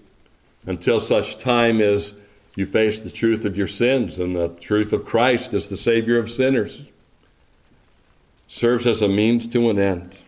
until 0.66 1.00
such 1.00 1.38
time 1.38 1.82
as 1.82 2.14
you 2.56 2.66
face 2.66 3.00
the 3.00 3.10
truth 3.10 3.46
of 3.46 3.58
your 3.58 3.68
sins 3.68 4.20
and 4.20 4.36
the 4.36 4.50
truth 4.50 4.94
of 4.94 5.06
Christ 5.06 5.54
as 5.54 5.68
the 5.68 5.78
Savior 5.78 6.18
of 6.18 6.30
sinners. 6.30 6.84
Serves 8.48 8.86
as 8.86 9.02
a 9.02 9.08
means 9.08 9.48
to 9.48 9.70
an 9.70 9.80
end. 9.80 10.20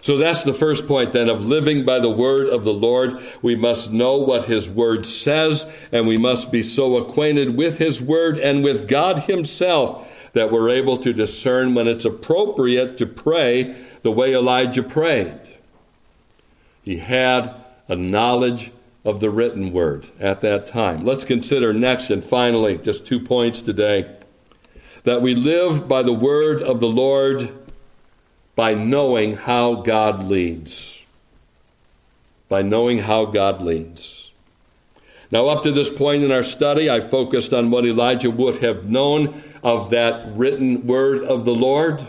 So 0.00 0.18
that's 0.18 0.42
the 0.42 0.52
first 0.52 0.86
point 0.86 1.12
then 1.12 1.30
of 1.30 1.46
living 1.46 1.86
by 1.86 1.98
the 1.98 2.10
word 2.10 2.48
of 2.48 2.64
the 2.64 2.74
Lord. 2.74 3.18
We 3.40 3.54
must 3.54 3.90
know 3.90 4.16
what 4.16 4.44
his 4.44 4.68
word 4.68 5.06
says, 5.06 5.66
and 5.92 6.06
we 6.06 6.18
must 6.18 6.52
be 6.52 6.62
so 6.62 6.98
acquainted 6.98 7.56
with 7.56 7.78
his 7.78 8.02
word 8.02 8.36
and 8.36 8.62
with 8.62 8.86
God 8.86 9.20
himself 9.20 10.06
that 10.34 10.50
we're 10.50 10.68
able 10.68 10.98
to 10.98 11.14
discern 11.14 11.74
when 11.74 11.88
it's 11.88 12.04
appropriate 12.04 12.98
to 12.98 13.06
pray 13.06 13.74
the 14.02 14.12
way 14.12 14.34
Elijah 14.34 14.82
prayed. 14.82 15.40
He 16.82 16.98
had 16.98 17.54
a 17.88 17.96
knowledge 17.96 18.72
of 19.04 19.20
the 19.20 19.30
written 19.30 19.72
word 19.72 20.08
at 20.18 20.40
that 20.40 20.66
time. 20.66 21.04
Let's 21.04 21.24
consider 21.24 21.72
next 21.72 22.10
and 22.10 22.24
finally, 22.24 22.78
just 22.78 23.06
two 23.06 23.20
points 23.20 23.60
today, 23.60 24.16
that 25.04 25.20
we 25.20 25.34
live 25.34 25.86
by 25.86 26.02
the 26.02 26.12
word 26.12 26.62
of 26.62 26.80
the 26.80 26.88
Lord 26.88 27.52
by 28.56 28.74
knowing 28.74 29.36
how 29.36 29.74
God 29.74 30.24
leads. 30.24 31.02
By 32.48 32.62
knowing 32.62 33.00
how 33.00 33.26
God 33.26 33.60
leads. 33.60 34.30
Now, 35.30 35.48
up 35.48 35.64
to 35.64 35.72
this 35.72 35.90
point 35.90 36.22
in 36.22 36.30
our 36.30 36.44
study, 36.44 36.88
I 36.88 37.00
focused 37.00 37.52
on 37.52 37.70
what 37.70 37.84
Elijah 37.84 38.30
would 38.30 38.62
have 38.62 38.84
known 38.88 39.42
of 39.62 39.90
that 39.90 40.36
written 40.36 40.86
word 40.86 41.24
of 41.24 41.44
the 41.44 41.54
Lord. 41.54 42.06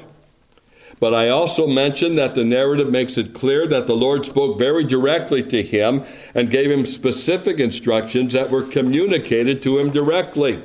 But 0.99 1.13
I 1.13 1.29
also 1.29 1.67
mentioned 1.67 2.17
that 2.17 2.35
the 2.35 2.43
narrative 2.43 2.89
makes 2.89 3.17
it 3.17 3.33
clear 3.33 3.67
that 3.67 3.85
the 3.85 3.95
Lord 3.95 4.25
spoke 4.25 4.57
very 4.57 4.83
directly 4.83 5.43
to 5.43 5.61
him 5.61 6.03
and 6.33 6.49
gave 6.49 6.71
him 6.71 6.85
specific 6.85 7.59
instructions 7.59 8.33
that 8.33 8.49
were 8.49 8.63
communicated 8.63 9.61
to 9.63 9.77
him 9.77 9.91
directly. 9.91 10.61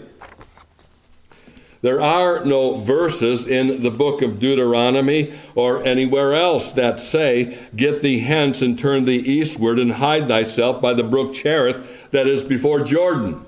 There 1.83 2.01
are 2.01 2.45
no 2.45 2.75
verses 2.75 3.47
in 3.47 3.83
the 3.83 3.91
book 3.91 4.21
of 4.21 4.39
Deuteronomy 4.39 5.33
or 5.55 5.83
anywhere 5.83 6.35
else 6.35 6.75
that 6.75 7.01
say, 7.01 7.59
Get 7.75 8.03
thee 8.03 8.21
hence 8.21 8.61
and 8.61 8.79
turn 8.79 9.07
thee 9.07 9.17
eastward 9.17 9.79
and 9.79 9.93
hide 9.93 10.29
thyself 10.29 10.83
by 10.83 10.93
the 10.93 11.03
brook 11.03 11.35
Cherith 11.35 12.11
that 12.11 12.29
is 12.29 12.45
before 12.45 12.81
Jordan. 12.81 13.45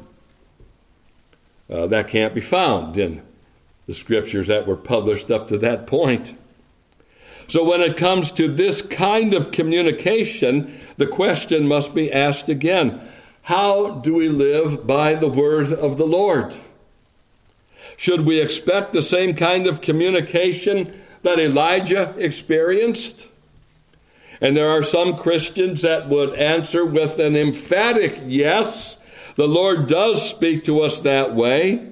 Uh, 1.68 1.86
that 1.86 2.08
can't 2.08 2.34
be 2.34 2.40
found 2.40 2.96
in 2.96 3.22
the 3.86 3.94
scriptures 3.94 4.46
that 4.46 4.66
were 4.66 4.76
published 4.76 5.30
up 5.30 5.48
to 5.48 5.58
that 5.58 5.86
point. 5.86 6.34
So, 7.52 7.62
when 7.62 7.82
it 7.82 7.98
comes 7.98 8.32
to 8.32 8.48
this 8.48 8.80
kind 8.80 9.34
of 9.34 9.52
communication, 9.52 10.80
the 10.96 11.06
question 11.06 11.68
must 11.68 11.94
be 11.94 12.10
asked 12.10 12.48
again 12.48 12.98
How 13.42 13.96
do 13.96 14.14
we 14.14 14.30
live 14.30 14.86
by 14.86 15.12
the 15.12 15.28
word 15.28 15.70
of 15.70 15.98
the 15.98 16.06
Lord? 16.06 16.56
Should 17.98 18.22
we 18.22 18.40
expect 18.40 18.94
the 18.94 19.02
same 19.02 19.36
kind 19.36 19.66
of 19.66 19.82
communication 19.82 20.98
that 21.24 21.38
Elijah 21.38 22.14
experienced? 22.16 23.28
And 24.40 24.56
there 24.56 24.70
are 24.70 24.82
some 24.82 25.18
Christians 25.18 25.82
that 25.82 26.08
would 26.08 26.32
answer 26.36 26.86
with 26.86 27.18
an 27.18 27.36
emphatic 27.36 28.18
yes. 28.24 28.96
The 29.36 29.46
Lord 29.46 29.88
does 29.88 30.26
speak 30.26 30.64
to 30.64 30.80
us 30.80 31.02
that 31.02 31.34
way. 31.34 31.86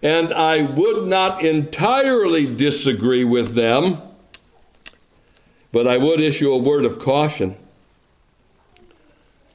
And 0.00 0.32
I 0.32 0.62
would 0.62 1.06
not 1.06 1.44
entirely 1.44 2.46
disagree 2.46 3.24
with 3.24 3.54
them, 3.54 4.00
but 5.72 5.88
I 5.88 5.96
would 5.96 6.20
issue 6.20 6.52
a 6.52 6.58
word 6.58 6.84
of 6.84 6.98
caution. 6.98 7.56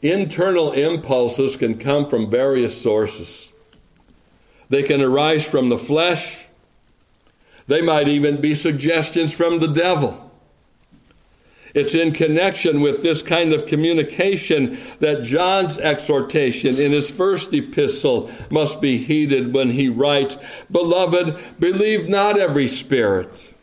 Internal 0.02 0.74
impulses 0.74 1.56
can 1.56 1.78
come 1.78 2.10
from 2.10 2.30
various 2.30 2.80
sources. 2.80 3.50
They 4.70 4.84
can 4.84 5.02
arise 5.02 5.48
from 5.48 5.70
the 5.70 5.78
flesh. 5.78 6.48
They 7.68 7.82
might 7.82 8.08
even 8.08 8.42
be 8.42 8.56
suggestions 8.56 9.34
from 9.34 9.60
the 9.60 9.68
devil. 9.68 10.28
It's 11.74 11.94
in 11.94 12.12
connection 12.12 12.82
with 12.82 13.04
this 13.04 13.22
kind 13.22 13.54
of 13.54 13.68
communication 13.68 14.80
that 15.00 15.24
John's 15.24 15.78
exhortation 15.78 16.80
in 16.80 16.92
his 16.92 17.10
first 17.10 17.54
epistle 17.54 18.32
must 18.50 18.82
be 18.82 18.98
heeded 18.98 19.54
when 19.54 19.72
he 19.72 19.90
writes, 19.90 20.38
Beloved, 20.72 21.38
believe 21.60 22.10
not 22.10 22.40
every 22.40 22.68
spirit, 22.68 23.54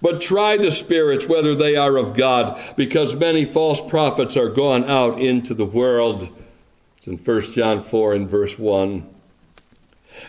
but 0.00 0.20
try 0.20 0.56
the 0.56 0.70
spirits 0.70 1.26
whether 1.26 1.54
they 1.54 1.76
are 1.76 1.96
of 1.96 2.16
God, 2.16 2.60
because 2.76 3.14
many 3.14 3.44
false 3.44 3.80
prophets 3.80 4.36
are 4.36 4.48
gone 4.48 4.84
out 4.84 5.20
into 5.20 5.54
the 5.54 5.64
world. 5.64 6.28
It's 6.98 7.06
in 7.06 7.18
1 7.18 7.42
John 7.52 7.82
4 7.82 8.14
and 8.14 8.28
verse 8.28 8.58
1. 8.58 9.06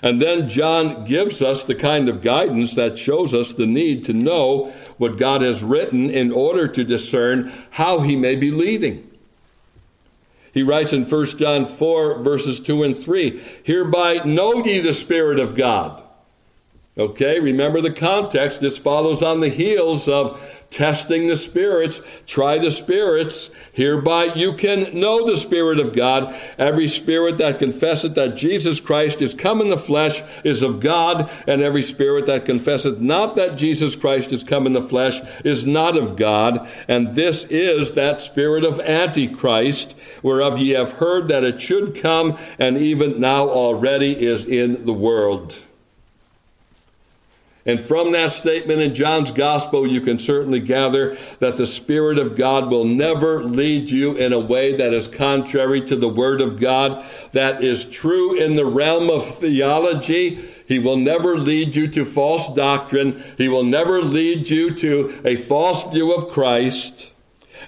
And 0.02 0.22
then 0.22 0.50
John 0.50 1.06
gives 1.06 1.42
us 1.42 1.64
the 1.64 1.76
kind 1.76 2.10
of 2.10 2.22
guidance 2.22 2.76
that 2.76 2.98
shows 2.98 3.34
us 3.34 3.54
the 3.54 3.66
need 3.66 4.06
to 4.06 4.14
know 4.14 4.74
what 4.98 5.18
God 5.18 5.42
has 5.42 5.64
written 5.64 6.10
in 6.10 6.32
order 6.32 6.68
to 6.68 6.84
discern 6.84 7.52
how 7.72 8.02
he 8.02 8.16
may 8.16 8.36
be 8.36 8.52
leading. 8.52 9.04
He 10.54 10.64
writes 10.64 10.94
in 10.94 11.06
1 11.06 11.26
John 11.38 11.66
4, 11.66 12.24
verses 12.24 12.60
2 12.60 12.84
and 12.84 12.98
3 12.98 13.42
Hereby 13.64 14.24
know 14.26 14.64
ye 14.64 14.80
the 14.80 14.94
Spirit 14.94 15.40
of 15.40 15.56
God. 15.56 16.04
Okay, 16.98 17.40
remember 17.40 17.80
the 17.80 17.92
context. 17.92 18.60
This 18.60 18.80
follows 18.80 19.22
on 19.22 19.40
the 19.40 19.50
heels 19.50 20.10
of 20.10 20.42
testing 20.72 21.28
the 21.28 21.36
spirits, 21.36 22.02
try 22.26 22.58
the 22.58 22.72
spirits. 22.72 23.52
Hereby 23.72 24.26
you 24.34 24.54
can 24.54 25.00
know 25.00 25.26
the 25.26 25.38
Spirit 25.38 25.80
of 25.80 25.96
God. 25.96 26.36
Every 26.58 26.88
spirit 26.88 27.38
that 27.38 27.60
confesseth 27.60 28.16
that 28.16 28.36
Jesus 28.36 28.80
Christ 28.80 29.22
is 29.22 29.36
come 29.36 29.62
in 29.62 29.70
the 29.70 29.78
flesh 29.78 30.24
is 30.44 30.64
of 30.64 30.80
God, 30.80 31.30
and 31.46 31.62
every 31.62 31.84
spirit 31.84 32.26
that 32.26 32.46
confesseth 32.46 33.00
not 33.00 33.36
that 33.36 33.58
Jesus 33.58 33.96
Christ 33.96 34.34
is 34.34 34.44
come 34.44 34.66
in 34.66 34.74
the 34.74 34.82
flesh 34.82 35.22
is 35.46 35.68
not 35.68 35.96
of 35.96 36.16
God. 36.16 36.68
And 36.88 37.10
this 37.10 37.44
is 37.46 37.94
that 37.94 38.22
spirit 38.22 38.64
of 38.64 38.80
Antichrist, 38.80 39.96
whereof 40.24 40.58
ye 40.58 40.72
have 40.72 40.94
heard 40.94 41.28
that 41.28 41.44
it 41.44 41.62
should 41.62 41.96
come, 41.96 42.40
and 42.58 42.78
even 42.78 43.20
now 43.20 43.48
already 43.48 44.26
is 44.26 44.48
in 44.48 44.84
the 44.86 44.94
world. 44.94 45.60
And 47.68 47.82
from 47.82 48.14
that 48.14 48.32
statement 48.32 48.80
in 48.80 48.96
John's 48.96 49.32
gospel, 49.32 49.86
you 49.86 50.00
can 50.00 50.20
certainly 50.20 50.62
gather 50.62 51.18
that 51.40 51.58
the 51.58 51.68
Spirit 51.68 52.18
of 52.18 52.38
God 52.38 52.72
will 52.72 52.86
never 52.86 53.44
lead 53.44 53.90
you 53.90 54.16
in 54.16 54.32
a 54.32 54.40
way 54.40 54.74
that 54.78 54.94
is 54.94 55.10
contrary 55.10 55.82
to 55.82 55.98
the 55.98 56.08
Word 56.08 56.40
of 56.40 56.62
God, 56.62 57.06
that 57.34 57.62
is 57.62 57.84
true 57.84 58.40
in 58.40 58.56
the 58.56 58.66
realm 58.66 59.10
of 59.10 59.38
theology. 59.40 60.36
He 60.66 60.80
will 60.80 60.96
never 60.96 61.38
lead 61.38 61.76
you 61.76 61.90
to 61.90 62.06
false 62.06 62.54
doctrine. 62.54 63.22
He 63.38 63.50
will 63.50 63.66
never 63.66 64.02
lead 64.02 64.50
you 64.50 64.74
to 64.76 65.22
a 65.26 65.36
false 65.36 65.92
view 65.92 66.14
of 66.14 66.32
Christ. 66.32 67.12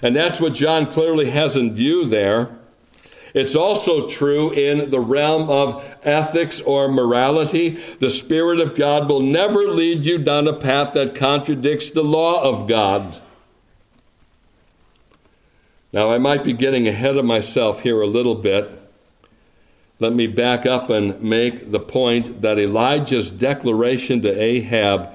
And 0.00 0.16
that's 0.16 0.40
what 0.40 0.54
John 0.54 0.90
clearly 0.90 1.28
has 1.28 1.56
in 1.56 1.74
view 1.74 2.06
there. 2.06 2.56
It's 3.34 3.54
also 3.54 4.08
true 4.08 4.50
in 4.50 4.90
the 4.90 5.00
realm 5.00 5.48
of 5.48 5.84
ethics 6.02 6.60
or 6.60 6.88
morality. 6.88 7.82
The 7.98 8.10
Spirit 8.10 8.60
of 8.60 8.74
God 8.74 9.08
will 9.08 9.20
never 9.20 9.68
lead 9.68 10.04
you 10.04 10.18
down 10.18 10.48
a 10.48 10.52
path 10.52 10.94
that 10.94 11.14
contradicts 11.14 11.90
the 11.90 12.02
law 12.02 12.42
of 12.42 12.68
God. 12.68 13.20
Now, 15.92 16.12
I 16.12 16.18
might 16.18 16.44
be 16.44 16.52
getting 16.52 16.86
ahead 16.86 17.16
of 17.16 17.24
myself 17.24 17.82
here 17.82 18.00
a 18.00 18.06
little 18.06 18.36
bit. 18.36 18.70
Let 19.98 20.12
me 20.14 20.26
back 20.26 20.64
up 20.64 20.88
and 20.88 21.20
make 21.20 21.72
the 21.72 21.80
point 21.80 22.42
that 22.42 22.58
Elijah's 22.58 23.30
declaration 23.30 24.22
to 24.22 24.40
Ahab 24.40 25.10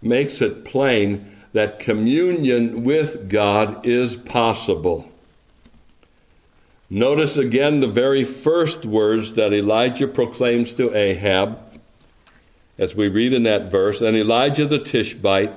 makes 0.00 0.40
it 0.40 0.64
plain 0.64 1.36
that 1.52 1.78
communion 1.78 2.84
with 2.84 3.28
God 3.28 3.84
is 3.84 4.16
possible. 4.16 5.09
Notice 6.92 7.36
again 7.36 7.78
the 7.78 7.86
very 7.86 8.24
first 8.24 8.84
words 8.84 9.34
that 9.34 9.52
Elijah 9.52 10.08
proclaims 10.08 10.74
to 10.74 10.92
Ahab, 10.92 11.56
as 12.76 12.96
we 12.96 13.06
read 13.06 13.32
in 13.32 13.44
that 13.44 13.70
verse. 13.70 14.00
And 14.00 14.16
Elijah 14.16 14.66
the 14.66 14.80
Tishbite, 14.80 15.52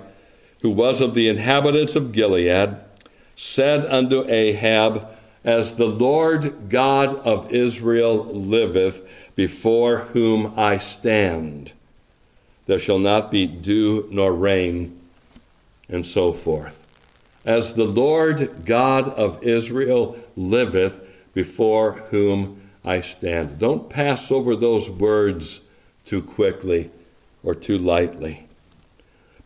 who 0.61 0.69
was 0.69 1.01
of 1.01 1.15
the 1.15 1.27
inhabitants 1.27 1.95
of 1.95 2.11
Gilead, 2.11 2.77
said 3.35 3.83
unto 3.87 4.29
Ahab, 4.29 5.07
As 5.43 5.75
the 5.75 5.87
Lord 5.87 6.69
God 6.69 7.15
of 7.25 7.51
Israel 7.51 8.25
liveth, 8.25 9.01
before 9.35 10.01
whom 10.13 10.53
I 10.55 10.77
stand, 10.77 11.73
there 12.67 12.77
shall 12.77 12.99
not 12.99 13.31
be 13.31 13.47
dew 13.47 14.07
nor 14.11 14.31
rain, 14.31 15.01
and 15.89 16.05
so 16.05 16.31
forth. 16.31 16.85
As 17.43 17.73
the 17.73 17.85
Lord 17.85 18.65
God 18.65 19.09
of 19.09 19.41
Israel 19.41 20.15
liveth, 20.37 20.99
before 21.33 21.93
whom 22.11 22.61
I 22.85 23.01
stand. 23.01 23.59
Don't 23.59 23.89
pass 23.89 24.31
over 24.31 24.55
those 24.55 24.89
words 24.89 25.61
too 26.05 26.21
quickly 26.21 26.91
or 27.43 27.55
too 27.55 27.77
lightly. 27.77 28.47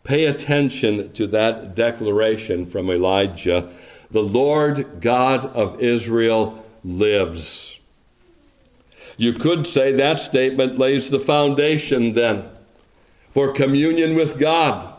Pay 0.04 0.26
attention 0.26 1.12
to 1.14 1.28
that 1.28 1.76
declaration 1.76 2.66
from 2.66 2.90
Elijah 2.90 3.70
The 4.10 4.24
Lord 4.24 5.02
God 5.02 5.46
of 5.48 5.82
Israel 5.82 6.66
lives. 6.84 7.78
You 9.18 9.34
could 9.34 9.68
say 9.68 9.92
that 9.94 10.20
statement 10.20 10.78
lays 10.78 11.10
the 11.10 11.20
foundation 11.20 12.14
then 12.14 12.46
for 13.34 13.52
communion 13.52 14.16
with 14.16 14.40
God. 14.40 14.94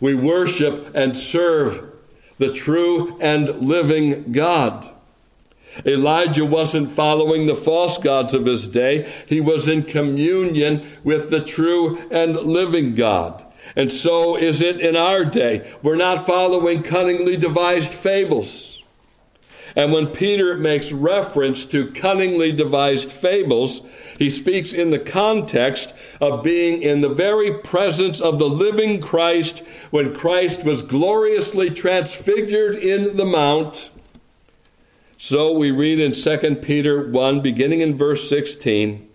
We 0.00 0.14
worship 0.14 0.94
and 0.94 1.14
serve 1.16 1.92
the 2.38 2.52
true 2.52 3.18
and 3.20 3.60
living 3.60 4.32
God. 4.32 4.88
Elijah 5.86 6.44
wasn't 6.44 6.92
following 6.92 7.46
the 7.46 7.54
false 7.54 7.98
gods 7.98 8.34
of 8.34 8.46
his 8.46 8.68
day. 8.68 9.10
He 9.26 9.40
was 9.40 9.68
in 9.68 9.82
communion 9.82 10.86
with 11.04 11.30
the 11.30 11.40
true 11.40 11.98
and 12.10 12.36
living 12.36 12.94
God. 12.94 13.44
And 13.76 13.90
so 13.90 14.36
is 14.36 14.60
it 14.60 14.80
in 14.80 14.96
our 14.96 15.24
day. 15.24 15.70
We're 15.82 15.96
not 15.96 16.26
following 16.26 16.82
cunningly 16.82 17.36
devised 17.36 17.92
fables. 17.92 18.82
And 19.76 19.92
when 19.92 20.08
Peter 20.08 20.56
makes 20.56 20.90
reference 20.90 21.64
to 21.66 21.92
cunningly 21.92 22.50
devised 22.50 23.12
fables, 23.12 23.82
he 24.18 24.28
speaks 24.28 24.72
in 24.72 24.90
the 24.90 24.98
context 24.98 25.94
of 26.20 26.42
being 26.42 26.82
in 26.82 27.00
the 27.00 27.08
very 27.08 27.58
presence 27.58 28.20
of 28.20 28.38
the 28.38 28.48
living 28.48 29.00
Christ 29.00 29.62
when 29.90 30.14
Christ 30.14 30.64
was 30.64 30.82
gloriously 30.82 31.70
transfigured 31.70 32.76
in 32.76 33.16
the 33.16 33.24
mount. 33.24 33.90
So 35.22 35.52
we 35.52 35.70
read 35.70 36.00
in 36.00 36.12
2 36.12 36.56
Peter 36.62 37.06
1, 37.06 37.42
beginning 37.42 37.82
in 37.82 37.94
verse 37.94 38.26
16. 38.26 39.06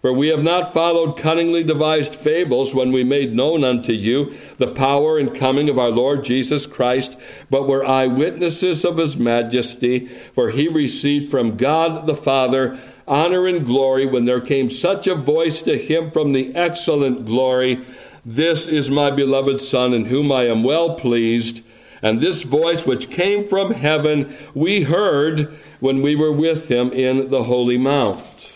For 0.00 0.12
we 0.12 0.26
have 0.26 0.42
not 0.42 0.74
followed 0.74 1.16
cunningly 1.16 1.62
devised 1.62 2.16
fables 2.16 2.74
when 2.74 2.90
we 2.90 3.04
made 3.04 3.32
known 3.32 3.62
unto 3.62 3.92
you 3.92 4.36
the 4.58 4.66
power 4.66 5.18
and 5.18 5.32
coming 5.32 5.68
of 5.68 5.78
our 5.78 5.90
Lord 5.90 6.24
Jesus 6.24 6.66
Christ, 6.66 7.16
but 7.48 7.68
were 7.68 7.86
eyewitnesses 7.86 8.84
of 8.84 8.96
his 8.96 9.16
majesty. 9.18 10.08
For 10.34 10.50
he 10.50 10.66
received 10.66 11.30
from 11.30 11.56
God 11.56 12.08
the 12.08 12.16
Father 12.16 12.80
honor 13.06 13.46
and 13.46 13.64
glory 13.64 14.06
when 14.06 14.24
there 14.24 14.40
came 14.40 14.68
such 14.68 15.06
a 15.06 15.14
voice 15.14 15.62
to 15.62 15.78
him 15.78 16.10
from 16.10 16.32
the 16.32 16.52
excellent 16.56 17.24
glory 17.24 17.86
This 18.24 18.66
is 18.66 18.90
my 18.90 19.12
beloved 19.12 19.60
Son, 19.60 19.94
in 19.94 20.06
whom 20.06 20.32
I 20.32 20.48
am 20.48 20.64
well 20.64 20.96
pleased. 20.96 21.62
And 22.02 22.20
this 22.20 22.42
voice 22.42 22.86
which 22.86 23.10
came 23.10 23.46
from 23.46 23.72
heaven 23.72 24.36
we 24.54 24.82
heard 24.82 25.58
when 25.80 26.02
we 26.02 26.16
were 26.16 26.32
with 26.32 26.68
him 26.68 26.92
in 26.92 27.30
the 27.30 27.44
Holy 27.44 27.76
Mount. 27.76 28.52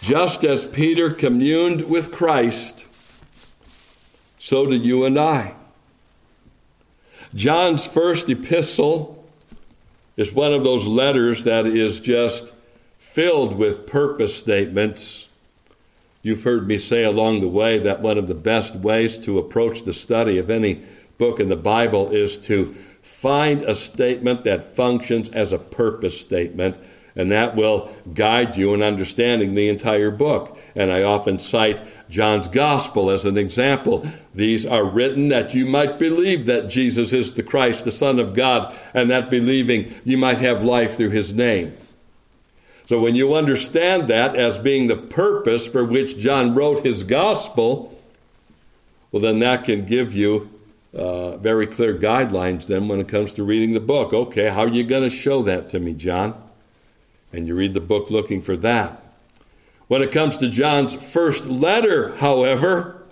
Just 0.00 0.44
as 0.44 0.66
Peter 0.66 1.10
communed 1.10 1.82
with 1.82 2.12
Christ, 2.12 2.86
so 4.38 4.66
do 4.66 4.76
you 4.76 5.04
and 5.04 5.18
I. 5.18 5.54
John's 7.34 7.86
first 7.86 8.28
epistle 8.28 9.24
is 10.16 10.32
one 10.32 10.52
of 10.52 10.62
those 10.62 10.86
letters 10.86 11.44
that 11.44 11.66
is 11.66 12.00
just 12.00 12.52
filled 12.98 13.56
with 13.56 13.86
purpose 13.86 14.36
statements. 14.36 15.28
You've 16.22 16.42
heard 16.42 16.68
me 16.68 16.78
say 16.78 17.04
along 17.04 17.40
the 17.40 17.48
way 17.48 17.78
that 17.78 18.00
one 18.00 18.18
of 18.18 18.28
the 18.28 18.34
best 18.34 18.76
ways 18.76 19.18
to 19.18 19.38
approach 19.38 19.84
the 19.84 19.92
study 19.92 20.38
of 20.38 20.50
any 20.50 20.82
book 21.24 21.40
in 21.40 21.48
the 21.48 21.56
Bible 21.56 22.10
is 22.10 22.36
to 22.36 22.74
find 23.00 23.62
a 23.62 23.74
statement 23.74 24.44
that 24.44 24.76
functions 24.76 25.30
as 25.30 25.54
a 25.54 25.58
purpose 25.58 26.20
statement 26.20 26.78
and 27.16 27.32
that 27.32 27.56
will 27.56 27.90
guide 28.12 28.56
you 28.56 28.74
in 28.74 28.82
understanding 28.82 29.54
the 29.54 29.68
entire 29.70 30.10
book. 30.10 30.58
And 30.74 30.92
I 30.92 31.02
often 31.02 31.38
cite 31.38 31.80
John's 32.10 32.48
Gospel 32.48 33.08
as 33.08 33.24
an 33.24 33.38
example. 33.38 34.06
These 34.34 34.66
are 34.66 34.84
written 34.84 35.30
that 35.30 35.54
you 35.54 35.64
might 35.64 35.98
believe 35.98 36.44
that 36.44 36.68
Jesus 36.68 37.14
is 37.14 37.32
the 37.32 37.42
Christ, 37.42 37.86
the 37.86 37.90
Son 37.90 38.18
of 38.18 38.34
God, 38.34 38.76
and 38.92 39.08
that 39.08 39.30
believing 39.30 39.94
you 40.04 40.18
might 40.18 40.38
have 40.38 40.62
life 40.62 40.96
through 40.96 41.10
his 41.10 41.32
name. 41.32 41.74
So 42.84 43.00
when 43.00 43.14
you 43.14 43.34
understand 43.34 44.08
that 44.08 44.36
as 44.36 44.58
being 44.58 44.88
the 44.88 44.96
purpose 44.96 45.66
for 45.66 45.84
which 45.84 46.18
John 46.18 46.54
wrote 46.54 46.84
his 46.84 47.02
Gospel, 47.02 47.98
well, 49.10 49.22
then 49.22 49.38
that 49.38 49.64
can 49.64 49.86
give 49.86 50.12
you 50.12 50.50
uh, 50.96 51.36
very 51.38 51.66
clear 51.66 51.94
guidelines 51.94 52.66
then 52.66 52.88
when 52.88 53.00
it 53.00 53.08
comes 53.08 53.32
to 53.34 53.44
reading 53.44 53.72
the 53.72 53.80
book. 53.80 54.12
Okay, 54.12 54.48
how 54.48 54.62
are 54.62 54.68
you 54.68 54.84
going 54.84 55.08
to 55.08 55.14
show 55.14 55.42
that 55.42 55.70
to 55.70 55.80
me, 55.80 55.92
John? 55.94 56.34
and 57.34 57.48
you 57.48 57.54
read 57.54 57.74
the 57.74 57.80
book 57.80 58.10
looking 58.10 58.40
for 58.40 58.56
that. 58.56 59.02
When 59.88 60.02
it 60.02 60.12
comes 60.12 60.38
to 60.38 60.48
John's 60.48 60.94
first 60.94 61.46
letter, 61.46 62.16
however, 62.16 63.02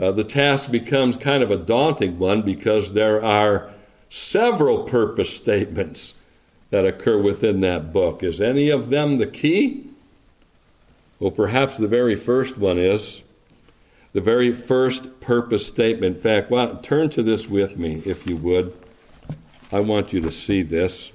uh, 0.00 0.12
the 0.12 0.24
task 0.24 0.70
becomes 0.70 1.16
kind 1.16 1.42
of 1.42 1.50
a 1.50 1.56
daunting 1.56 2.18
one 2.18 2.42
because 2.42 2.92
there 2.92 3.22
are 3.22 3.70
several 4.08 4.84
purpose 4.84 5.36
statements 5.36 6.14
that 6.70 6.86
occur 6.86 7.20
within 7.20 7.60
that 7.60 7.92
book. 7.92 8.22
Is 8.22 8.40
any 8.40 8.70
of 8.70 8.90
them 8.90 9.18
the 9.18 9.26
key? 9.26 9.90
Well, 11.18 11.32
perhaps 11.32 11.76
the 11.76 11.88
very 11.88 12.14
first 12.14 12.56
one 12.56 12.78
is 12.78 13.22
the 14.12 14.20
very 14.20 14.52
first 14.52 15.20
purpose 15.20 15.66
statement. 15.66 16.16
In 16.16 16.22
fact, 16.22 16.50
well, 16.50 16.76
turn 16.76 17.10
to 17.10 17.22
this 17.22 17.48
with 17.48 17.78
me, 17.78 18.02
if 18.04 18.26
you 18.26 18.36
would. 18.36 18.74
I 19.70 19.80
want 19.80 20.12
you 20.12 20.20
to 20.22 20.30
see 20.30 20.62
this. 20.62 21.12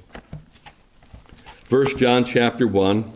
1 1.69 1.97
John 1.97 2.23
chapter 2.23 2.67
1. 2.67 3.11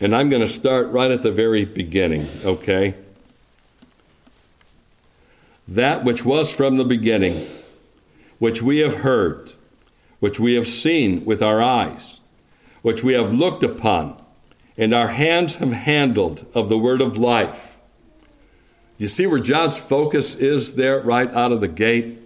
And 0.00 0.14
I'm 0.14 0.28
going 0.28 0.42
to 0.42 0.48
start 0.48 0.88
right 0.90 1.10
at 1.10 1.24
the 1.24 1.32
very 1.32 1.64
beginning, 1.64 2.28
okay? 2.44 2.94
That 5.66 6.04
which 6.04 6.24
was 6.24 6.54
from 6.54 6.76
the 6.76 6.84
beginning, 6.84 7.44
which 8.38 8.62
we 8.62 8.78
have 8.78 8.98
heard, 8.98 9.54
which 10.20 10.40
we 10.40 10.54
have 10.54 10.66
seen 10.66 11.24
with 11.24 11.42
our 11.42 11.62
eyes, 11.62 12.20
which 12.82 13.02
we 13.02 13.12
have 13.12 13.32
looked 13.32 13.62
upon, 13.62 14.20
and 14.76 14.94
our 14.94 15.08
hands 15.08 15.56
have 15.56 15.72
handled 15.72 16.46
of 16.54 16.68
the 16.68 16.78
word 16.78 17.00
of 17.00 17.18
life. 17.18 17.76
You 18.96 19.06
see 19.06 19.26
where 19.26 19.38
John's 19.38 19.78
focus 19.78 20.34
is 20.34 20.74
there 20.74 21.00
right 21.00 21.30
out 21.32 21.52
of 21.52 21.60
the 21.60 21.68
gate? 21.68 22.18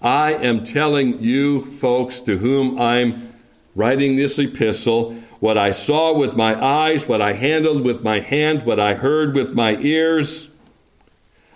I 0.00 0.32
am 0.34 0.64
telling 0.64 1.22
you, 1.22 1.66
folks, 1.78 2.20
to 2.20 2.38
whom 2.38 2.80
I'm 2.80 3.34
writing 3.74 4.16
this 4.16 4.38
epistle, 4.38 5.14
what 5.40 5.58
I 5.58 5.70
saw 5.70 6.16
with 6.16 6.34
my 6.34 6.60
eyes, 6.62 7.06
what 7.06 7.20
I 7.20 7.32
handled 7.34 7.84
with 7.84 8.02
my 8.02 8.20
hands, 8.20 8.64
what 8.64 8.80
I 8.80 8.94
heard 8.94 9.34
with 9.34 9.54
my 9.54 9.76
ears. 9.76 10.48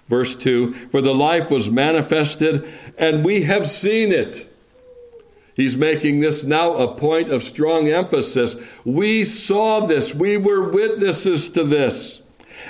Verse 0.09 0.37
2 0.37 0.89
For 0.91 1.01
the 1.01 1.15
life 1.15 1.51
was 1.51 1.71
manifested, 1.71 2.71
and 2.99 3.25
we 3.25 3.43
have 3.43 3.67
seen 3.67 4.13
it. 4.13 4.52
He's 5.55 5.77
making 5.77 6.21
this 6.21 6.45
now 6.45 6.75
a 6.75 6.95
point 6.95 7.29
of 7.29 7.43
strong 7.43 7.89
emphasis. 7.89 8.57
We 8.85 9.25
saw 9.25 9.81
this, 9.81 10.15
we 10.15 10.37
were 10.37 10.71
witnesses 10.71 11.51
to 11.51 11.65
this 11.65 12.23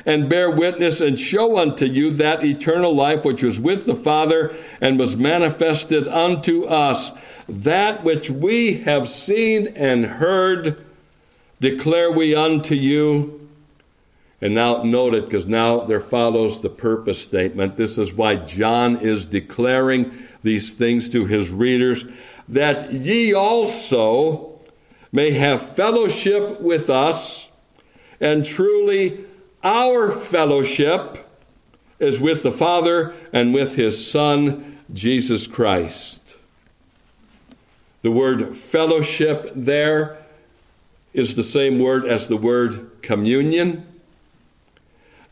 and 0.05 0.29
bear 0.29 0.51
witness 0.51 1.01
and 1.01 1.19
show 1.19 1.59
unto 1.59 1.85
you 1.85 2.11
that 2.13 2.45
eternal 2.45 2.95
life 2.95 3.25
which 3.25 3.43
was 3.43 3.61
with 3.61 3.87
the 3.87 3.95
Father 3.95 4.55
and 4.81 4.99
was 4.99 5.17
manifested 5.17 6.09
unto 6.09 6.65
us. 6.65 7.13
That 7.49 8.03
which 8.03 8.31
we 8.31 8.75
have 8.79 9.09
seen 9.09 9.69
and 9.69 10.07
heard 10.07 10.85
declare 11.61 12.11
we 12.11 12.35
unto 12.35 12.75
you. 12.75 13.49
And 14.41 14.55
now 14.55 14.83
note 14.83 15.15
it 15.15 15.27
because 15.27 15.47
now 15.47 15.81
there 15.81 16.01
follows 16.01 16.61
the 16.61 16.69
purpose 16.69 17.23
statement. 17.23 17.77
This 17.77 17.97
is 17.97 18.13
why 18.13 18.37
John 18.37 18.97
is 18.97 19.27
declaring 19.27 20.13
these 20.43 20.73
things 20.73 21.09
to 21.11 21.27
his 21.27 21.51
readers 21.51 22.05
that 22.53 22.93
ye 22.93 23.35
also 23.35 24.59
may 25.11 25.33
have 25.33 25.75
fellowship 25.75 26.61
with 26.61 26.89
us 26.89 27.49
and 28.21 28.45
truly 28.45 29.25
our 29.65 30.13
fellowship 30.13 31.29
is 31.99 32.21
with 32.21 32.43
the 32.43 32.53
Father 32.53 33.15
and 33.33 33.55
with 33.55 33.77
His 33.77 34.11
Son, 34.11 34.79
Jesus 34.93 35.47
Christ. 35.47 36.37
The 38.03 38.11
word 38.11 38.57
fellowship 38.57 39.53
there 39.55 40.19
is 41.13 41.35
the 41.35 41.45
same 41.45 41.79
word 41.79 42.05
as 42.05 42.27
the 42.27 42.37
word 42.37 42.91
communion. 43.03 43.87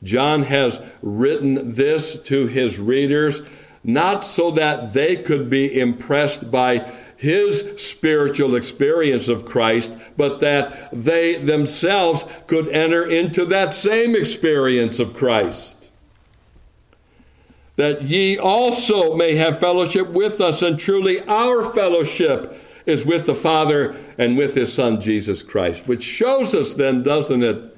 John 0.03 0.45
has 0.45 0.81
written 1.03 1.75
this 1.75 2.19
to 2.23 2.47
his 2.47 2.79
readers 2.79 3.43
not 3.83 4.25
so 4.25 4.51
that 4.51 4.93
they 4.93 5.17
could 5.17 5.49
be 5.49 5.79
impressed 5.79 6.51
by 6.51 6.91
his 7.17 7.75
spiritual 7.77 8.55
experience 8.55 9.29
of 9.29 9.45
Christ, 9.45 9.95
but 10.17 10.39
that 10.41 10.89
they 10.91 11.37
themselves 11.37 12.25
could 12.47 12.69
enter 12.69 13.05
into 13.05 13.45
that 13.47 13.75
same 13.75 14.17
experience 14.17 14.99
of 14.99 15.15
Christ. 15.15 15.91
That 17.77 18.03
ye 18.03 18.39
also 18.39 19.15
may 19.17 19.37
have 19.37 19.61
fellowship 19.61 20.09
with 20.09 20.41
us, 20.41 20.63
and 20.63 20.79
truly 20.79 21.21
our 21.21 21.73
fellowship 21.73 22.59
is 22.87 23.07
with 23.07 23.27
the 23.27 23.35
Father 23.35 23.97
and 24.19 24.37
with 24.37 24.55
his 24.55 24.73
Son 24.73 25.01
Jesus 25.01 25.43
Christ, 25.43 25.87
which 25.87 26.03
shows 26.03 26.55
us 26.55 26.75
then, 26.75 27.03
doesn't 27.03 27.43
it, 27.43 27.70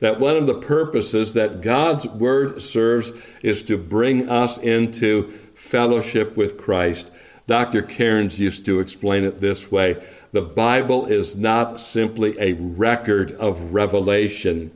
that 0.00 0.20
one 0.20 0.36
of 0.36 0.46
the 0.46 0.54
purposes 0.54 1.34
that 1.34 1.60
God's 1.60 2.06
Word 2.06 2.62
serves 2.62 3.12
is 3.42 3.62
to 3.64 3.76
bring 3.76 4.28
us 4.28 4.58
into 4.58 5.30
fellowship 5.54 6.36
with 6.36 6.58
Christ. 6.58 7.10
Dr. 7.46 7.82
Cairns 7.82 8.38
used 8.38 8.64
to 8.66 8.80
explain 8.80 9.24
it 9.24 9.38
this 9.38 9.70
way 9.70 10.02
the 10.32 10.42
Bible 10.42 11.06
is 11.06 11.36
not 11.36 11.80
simply 11.80 12.36
a 12.38 12.52
record 12.52 13.32
of 13.32 13.72
revelation, 13.72 14.70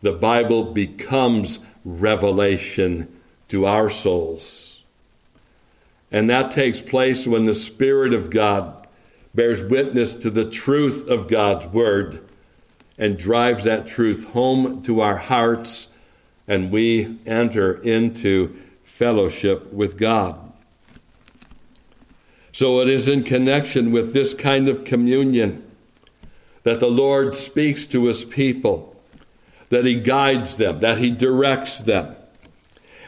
the 0.00 0.12
Bible 0.12 0.72
becomes 0.72 1.58
revelation 1.84 3.08
to 3.48 3.66
our 3.66 3.90
souls. 3.90 4.80
And 6.10 6.30
that 6.30 6.52
takes 6.52 6.80
place 6.80 7.26
when 7.26 7.46
the 7.46 7.54
Spirit 7.54 8.14
of 8.14 8.30
God 8.30 8.86
bears 9.34 9.62
witness 9.62 10.14
to 10.14 10.30
the 10.30 10.48
truth 10.48 11.06
of 11.08 11.28
God's 11.28 11.66
Word 11.66 12.27
and 12.98 13.16
drives 13.16 13.64
that 13.64 13.86
truth 13.86 14.26
home 14.30 14.82
to 14.82 15.00
our 15.00 15.16
hearts, 15.16 15.88
and 16.46 16.70
we 16.70 17.18
enter 17.26 17.80
into 17.82 18.58
fellowship 18.84 19.72
with 19.72 19.96
God. 19.96 20.52
So 22.52 22.80
it 22.80 22.88
is 22.88 23.06
in 23.06 23.22
connection 23.22 23.92
with 23.92 24.12
this 24.12 24.34
kind 24.34 24.68
of 24.68 24.82
communion 24.82 25.62
that 26.64 26.80
the 26.80 26.90
Lord 26.90 27.36
speaks 27.36 27.86
to 27.86 28.06
his 28.06 28.24
people, 28.24 29.00
that 29.68 29.84
he 29.84 29.94
guides 29.94 30.56
them, 30.56 30.80
that 30.80 30.98
he 30.98 31.10
directs 31.12 31.78
them. 31.78 32.16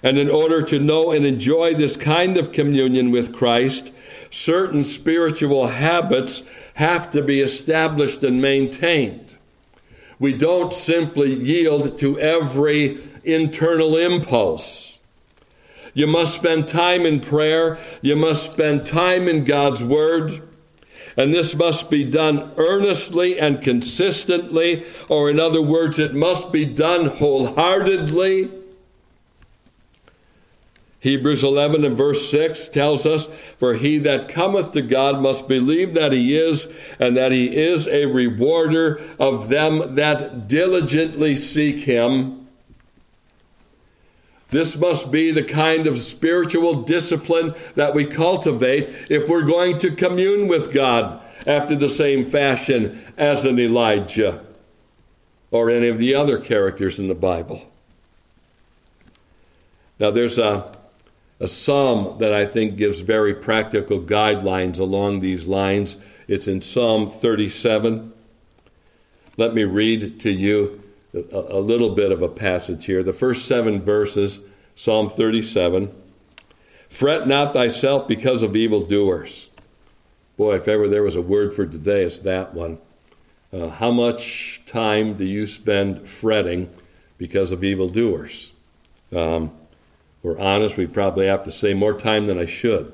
And 0.03 0.19
in 0.19 0.31
order 0.31 0.63
to 0.63 0.79
know 0.79 1.11
and 1.11 1.27
enjoy 1.27 1.75
this 1.75 1.97
kind 1.97 2.37
of 2.37 2.53
communion 2.53 3.11
with 3.11 3.35
Christ, 3.35 3.93
certain 4.31 4.85
spiritual 4.85 5.67
habits 5.67 6.45
have 6.75 7.11
to 7.11 7.21
be 7.21 7.41
established 7.41 8.23
and 8.23 8.41
maintained. 8.41 9.37
We 10.21 10.35
don't 10.35 10.73
simply 10.73 11.33
yield 11.33 11.99
to 11.99 12.21
every 12.21 12.99
internal 13.25 13.97
impulse. 13.97 14.99
You 15.95 16.07
must 16.07 16.37
spend 16.37 16.69
time 16.69 17.07
in 17.07 17.21
prayer. 17.21 17.79
You 18.03 18.15
must 18.15 18.53
spend 18.53 18.87
time 18.87 19.27
in 19.27 19.45
God's 19.45 19.83
Word. 19.83 20.43
And 21.17 21.35
this 21.35 21.57
must 21.57 21.91
be 21.91 22.05
done 22.05 22.53
earnestly 22.57 23.39
and 23.41 23.61
consistently, 23.61 24.85
or 25.09 25.29
in 25.29 25.41
other 25.41 25.61
words, 25.61 25.99
it 25.99 26.15
must 26.15 26.53
be 26.53 26.65
done 26.65 27.07
wholeheartedly 27.07 28.60
Hebrews 31.01 31.43
11 31.43 31.83
and 31.85 31.97
verse 31.97 32.31
6 32.31 32.69
tells 32.69 33.07
us, 33.07 33.29
For 33.59 33.75
he 33.75 33.97
that 33.99 34.29
cometh 34.29 34.73
to 34.73 34.83
God 34.83 35.21
must 35.21 35.49
believe 35.49 35.95
that 35.95 36.13
he 36.13 36.37
is, 36.37 36.69
and 36.99 37.17
that 37.17 37.33
he 37.33 37.57
is 37.57 37.89
a 37.89 38.05
rewarder 38.05 39.01
of 39.19 39.49
them 39.49 39.95
that 39.95 40.47
diligently 40.47 41.37
seek 41.37 41.81
him. 41.81 42.47
This 44.51 44.77
must 44.77 45.11
be 45.11 45.31
the 45.31 45.45
kind 45.45 45.87
of 45.87 45.99
spiritual 45.99 46.83
discipline 46.83 47.55
that 47.77 47.95
we 47.95 48.05
cultivate 48.05 48.95
if 49.09 49.29
we're 49.29 49.45
going 49.45 49.79
to 49.79 49.93
commune 49.93 50.49
with 50.49 50.73
God 50.73 51.23
after 51.47 51.77
the 51.77 51.89
same 51.89 52.31
fashion 52.31 53.03
as 53.17 53.47
an 53.47 53.59
Elijah 53.59 54.45
or 55.51 55.71
any 55.71 55.89
of 55.89 55.99
the 55.99 56.15
other 56.15 56.39
characters 56.39 56.99
in 56.99 57.09
the 57.09 57.15
Bible. 57.15 57.63
Now, 59.99 60.11
there's 60.11 60.39
a 60.39 60.77
a 61.41 61.49
psalm 61.49 62.19
that 62.19 62.35
I 62.35 62.45
think 62.45 62.77
gives 62.77 63.01
very 63.01 63.35
practical 63.35 63.99
guidelines 63.99 64.79
along 64.79 65.21
these 65.21 65.47
lines. 65.47 65.97
It's 66.29 66.47
in 66.47 66.61
Psalm 66.61 67.11
37. 67.11 68.13
Let 69.39 69.55
me 69.55 69.65
read 69.65 70.21
to 70.21 70.31
you 70.31 70.83
a, 71.15 71.19
a 71.33 71.61
little 71.61 71.95
bit 71.95 72.13
of 72.13 72.21
a 72.21 72.29
passage 72.29 72.85
here. 72.85 73.03
The 73.03 73.15
first 73.15 73.47
seven 73.47 73.81
verses, 73.81 74.41
Psalm 74.75 75.09
37. 75.09 75.95
Fret 76.91 77.27
not 77.27 77.55
thyself 77.55 78.07
because 78.07 78.43
of 78.43 78.55
evildoers. 78.55 79.49
Boy, 80.37 80.57
if 80.57 80.69
ever 80.69 80.89
there 80.89 81.03
was 81.03 81.17
a 81.17 81.23
word 81.23 81.55
for 81.55 81.65
today, 81.65 82.03
it's 82.03 82.21
that 82.21 82.53
one. 82.53 82.79
Uh, 83.53 83.69
how 83.69 83.91
much 83.91 84.61
time 84.67 85.15
do 85.15 85.25
you 85.25 85.47
spend 85.47 86.07
fretting 86.07 86.69
because 87.17 87.51
of 87.51 87.65
evildoers? 87.65 88.53
Um, 89.15 89.53
we're 90.23 90.39
honest, 90.39 90.77
we 90.77 90.87
probably 90.87 91.27
have 91.27 91.45
to 91.45 91.51
say 91.51 91.75
more 91.75 91.95
time 91.95 92.27
than 92.27 92.39
I 92.39 92.47
should. 92.47 92.93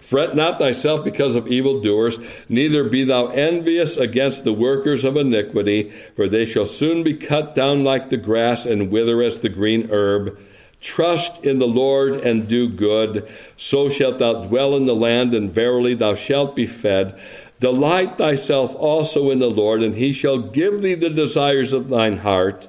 Fret 0.00 0.34
not 0.34 0.58
thyself 0.58 1.04
because 1.04 1.36
of 1.36 1.46
evildoers, 1.46 2.18
neither 2.48 2.84
be 2.84 3.04
thou 3.04 3.28
envious 3.28 3.96
against 3.96 4.44
the 4.44 4.52
workers 4.52 5.04
of 5.04 5.16
iniquity, 5.16 5.92
for 6.14 6.28
they 6.28 6.44
shall 6.44 6.66
soon 6.66 7.02
be 7.02 7.14
cut 7.14 7.54
down 7.54 7.84
like 7.84 8.10
the 8.10 8.16
grass 8.16 8.66
and 8.66 8.90
wither 8.90 9.22
as 9.22 9.40
the 9.40 9.48
green 9.48 9.88
herb. 9.90 10.38
Trust 10.80 11.42
in 11.44 11.58
the 11.58 11.68
Lord 11.68 12.16
and 12.16 12.48
do 12.48 12.68
good, 12.68 13.28
so 13.56 13.88
shalt 13.88 14.18
thou 14.18 14.44
dwell 14.44 14.76
in 14.76 14.86
the 14.86 14.94
land, 14.94 15.34
and 15.34 15.52
verily 15.52 15.94
thou 15.94 16.14
shalt 16.14 16.54
be 16.54 16.66
fed. 16.66 17.18
Delight 17.60 18.18
thyself 18.18 18.74
also 18.74 19.30
in 19.30 19.38
the 19.38 19.50
Lord, 19.50 19.82
and 19.82 19.94
he 19.94 20.12
shall 20.12 20.38
give 20.38 20.82
thee 20.82 20.94
the 20.94 21.10
desires 21.10 21.72
of 21.72 21.88
thine 21.88 22.18
heart. 22.18 22.68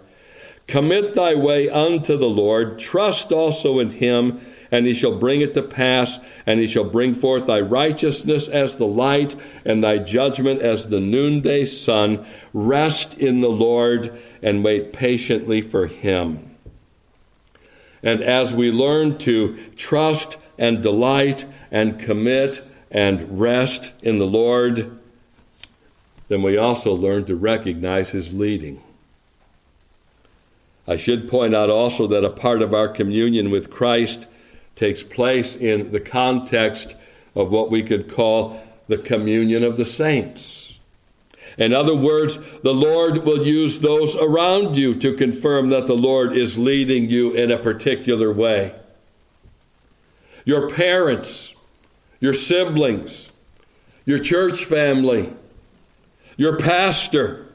Commit 0.67 1.15
thy 1.15 1.33
way 1.33 1.69
unto 1.69 2.17
the 2.17 2.29
Lord, 2.29 2.77
trust 2.77 3.31
also 3.31 3.79
in 3.79 3.89
him, 3.91 4.41
and 4.69 4.85
he 4.85 4.93
shall 4.93 5.17
bring 5.17 5.39
it 5.39 5.53
to 5.53 5.63
pass, 5.63 6.19
and 6.45 6.59
he 6.59 6.67
shall 6.67 6.83
bring 6.83 7.15
forth 7.15 7.47
thy 7.47 7.61
righteousness 7.61 8.49
as 8.49 8.75
the 8.75 8.85
light, 8.85 9.35
and 9.63 9.81
thy 9.81 9.97
judgment 9.97 10.61
as 10.61 10.89
the 10.89 10.99
noonday 10.99 11.63
sun. 11.63 12.25
Rest 12.53 13.17
in 13.17 13.39
the 13.39 13.49
Lord, 13.49 14.21
and 14.41 14.63
wait 14.63 14.91
patiently 14.91 15.61
for 15.61 15.87
him. 15.87 16.55
And 18.03 18.21
as 18.21 18.53
we 18.53 18.69
learn 18.69 19.17
to 19.19 19.57
trust 19.75 20.37
and 20.57 20.83
delight 20.83 21.45
and 21.71 21.97
commit 21.97 22.61
and 22.91 23.39
rest 23.39 23.93
in 24.03 24.19
the 24.19 24.27
Lord, 24.27 24.97
then 26.27 26.41
we 26.41 26.57
also 26.57 26.93
learn 26.93 27.23
to 27.25 27.35
recognize 27.35 28.11
his 28.11 28.33
leading. 28.33 28.81
I 30.87 30.95
should 30.95 31.27
point 31.27 31.53
out 31.53 31.69
also 31.69 32.07
that 32.07 32.23
a 32.23 32.29
part 32.29 32.61
of 32.61 32.73
our 32.73 32.87
communion 32.87 33.51
with 33.51 33.69
Christ 33.69 34.27
takes 34.75 35.03
place 35.03 35.55
in 35.55 35.91
the 35.91 35.99
context 35.99 36.95
of 37.35 37.51
what 37.51 37.69
we 37.69 37.83
could 37.83 38.09
call 38.09 38.61
the 38.87 38.97
communion 38.97 39.63
of 39.63 39.75
the 39.75 39.85
saints. 39.85 40.79
In 41.57 41.73
other 41.73 41.95
words, 41.95 42.37
the 42.61 42.73
Lord 42.73 43.25
will 43.25 43.45
use 43.45 43.79
those 43.79 44.15
around 44.15 44.77
you 44.77 44.93
to 44.95 45.13
confirm 45.13 45.69
that 45.69 45.87
the 45.87 45.97
Lord 45.97 46.37
is 46.37 46.57
leading 46.57 47.09
you 47.09 47.31
in 47.31 47.51
a 47.51 47.57
particular 47.57 48.31
way. 48.31 48.75
Your 50.45 50.69
parents, 50.69 51.53
your 52.19 52.33
siblings, 52.33 53.31
your 54.05 54.19
church 54.19 54.65
family, 54.65 55.33
your 56.37 56.57
pastor, 56.57 57.46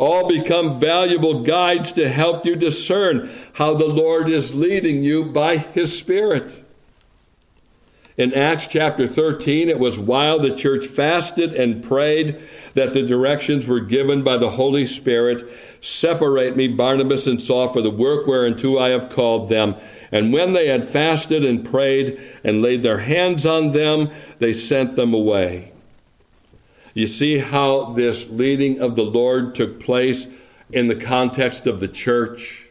all 0.00 0.28
become 0.28 0.80
valuable 0.80 1.42
guides 1.42 1.92
to 1.92 2.08
help 2.08 2.44
you 2.44 2.56
discern 2.56 3.30
how 3.54 3.74
the 3.74 3.86
Lord 3.86 4.28
is 4.28 4.54
leading 4.54 5.04
you 5.04 5.24
by 5.24 5.58
His 5.58 5.96
Spirit. 5.96 6.64
In 8.16 8.34
Acts 8.34 8.66
chapter 8.66 9.06
13, 9.06 9.68
it 9.68 9.78
was 9.78 9.98
while 9.98 10.38
the 10.38 10.54
church 10.54 10.86
fasted 10.86 11.54
and 11.54 11.82
prayed 11.82 12.40
that 12.74 12.92
the 12.92 13.02
directions 13.02 13.66
were 13.66 13.80
given 13.80 14.22
by 14.22 14.36
the 14.36 14.50
Holy 14.50 14.86
Spirit 14.86 15.48
Separate 15.80 16.56
me, 16.56 16.68
Barnabas 16.68 17.26
and 17.26 17.40
Saul, 17.40 17.72
for 17.72 17.80
the 17.80 17.90
work 17.90 18.26
whereunto 18.26 18.78
I 18.78 18.90
have 18.90 19.08
called 19.08 19.48
them. 19.48 19.76
And 20.12 20.32
when 20.32 20.52
they 20.52 20.68
had 20.68 20.88
fasted 20.88 21.44
and 21.44 21.64
prayed 21.64 22.20
and 22.44 22.60
laid 22.60 22.82
their 22.82 22.98
hands 22.98 23.46
on 23.46 23.72
them, 23.72 24.10
they 24.38 24.52
sent 24.52 24.96
them 24.96 25.14
away. 25.14 25.72
You 27.00 27.06
see 27.06 27.38
how 27.38 27.94
this 27.94 28.28
leading 28.28 28.78
of 28.78 28.94
the 28.94 29.04
Lord 29.04 29.54
took 29.54 29.80
place 29.80 30.26
in 30.70 30.88
the 30.88 30.94
context 30.94 31.66
of 31.66 31.80
the 31.80 31.88
church? 31.88 32.66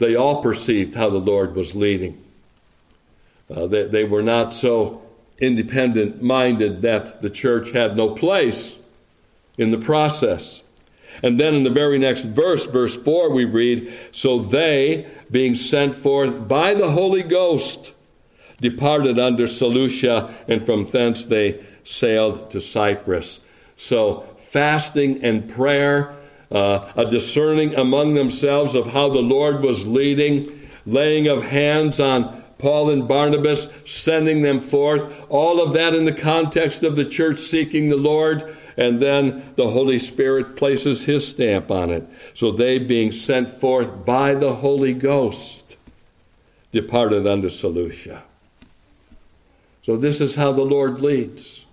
They 0.00 0.16
all 0.16 0.42
perceived 0.42 0.96
how 0.96 1.10
the 1.10 1.18
Lord 1.18 1.54
was 1.54 1.76
leading. 1.76 2.20
Uh, 3.48 3.68
they, 3.68 3.84
they 3.84 4.02
were 4.02 4.24
not 4.24 4.52
so 4.52 5.02
independent 5.38 6.20
minded 6.20 6.82
that 6.82 7.22
the 7.22 7.30
church 7.30 7.70
had 7.70 7.96
no 7.96 8.10
place 8.10 8.74
in 9.56 9.70
the 9.70 9.78
process. 9.78 10.64
And 11.22 11.38
then 11.38 11.54
in 11.54 11.62
the 11.62 11.70
very 11.70 12.00
next 12.00 12.24
verse, 12.24 12.66
verse 12.66 12.96
4, 12.96 13.30
we 13.30 13.44
read 13.44 13.96
So 14.10 14.40
they, 14.40 15.06
being 15.30 15.54
sent 15.54 15.94
forth 15.94 16.48
by 16.48 16.74
the 16.74 16.90
Holy 16.90 17.22
Ghost, 17.22 17.94
departed 18.60 19.16
under 19.20 19.46
Seleucia, 19.46 20.34
and 20.48 20.66
from 20.66 20.86
thence 20.86 21.26
they 21.26 21.64
sailed 21.86 22.50
to 22.50 22.60
Cyprus. 22.60 23.40
So, 23.76 24.26
fasting 24.38 25.22
and 25.22 25.48
prayer, 25.48 26.16
uh, 26.50 26.90
a 26.96 27.04
discerning 27.04 27.74
among 27.74 28.14
themselves 28.14 28.74
of 28.74 28.88
how 28.88 29.08
the 29.08 29.20
Lord 29.20 29.62
was 29.62 29.86
leading, 29.86 30.68
laying 30.84 31.28
of 31.28 31.44
hands 31.44 32.00
on 32.00 32.42
Paul 32.58 32.90
and 32.90 33.06
Barnabas, 33.06 33.68
sending 33.84 34.42
them 34.42 34.60
forth, 34.60 35.26
all 35.28 35.62
of 35.62 35.74
that 35.74 35.94
in 35.94 36.06
the 36.06 36.12
context 36.12 36.82
of 36.82 36.96
the 36.96 37.04
church 37.04 37.38
seeking 37.38 37.90
the 37.90 37.96
Lord, 37.96 38.56
and 38.76 39.00
then 39.00 39.52
the 39.56 39.70
Holy 39.70 39.98
Spirit 39.98 40.56
places 40.56 41.04
his 41.04 41.26
stamp 41.28 41.70
on 41.70 41.90
it. 41.90 42.08
So 42.34 42.50
they, 42.50 42.78
being 42.78 43.12
sent 43.12 43.60
forth 43.60 44.04
by 44.04 44.34
the 44.34 44.54
Holy 44.54 44.94
Ghost, 44.94 45.76
departed 46.72 47.26
unto 47.26 47.48
Seleucia. 47.48 48.22
So 49.82 49.96
this 49.96 50.20
is 50.20 50.34
how 50.34 50.52
the 50.52 50.64
Lord 50.64 51.00
leads. 51.00 51.65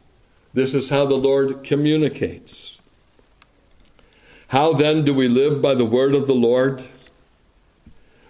This 0.53 0.75
is 0.75 0.89
how 0.89 1.05
the 1.05 1.15
Lord 1.15 1.63
communicates. 1.63 2.79
How 4.49 4.73
then 4.73 5.03
do 5.03 5.13
we 5.13 5.27
live 5.27 5.61
by 5.61 5.73
the 5.73 5.85
word 5.85 6.13
of 6.13 6.27
the 6.27 6.35
Lord? 6.35 6.83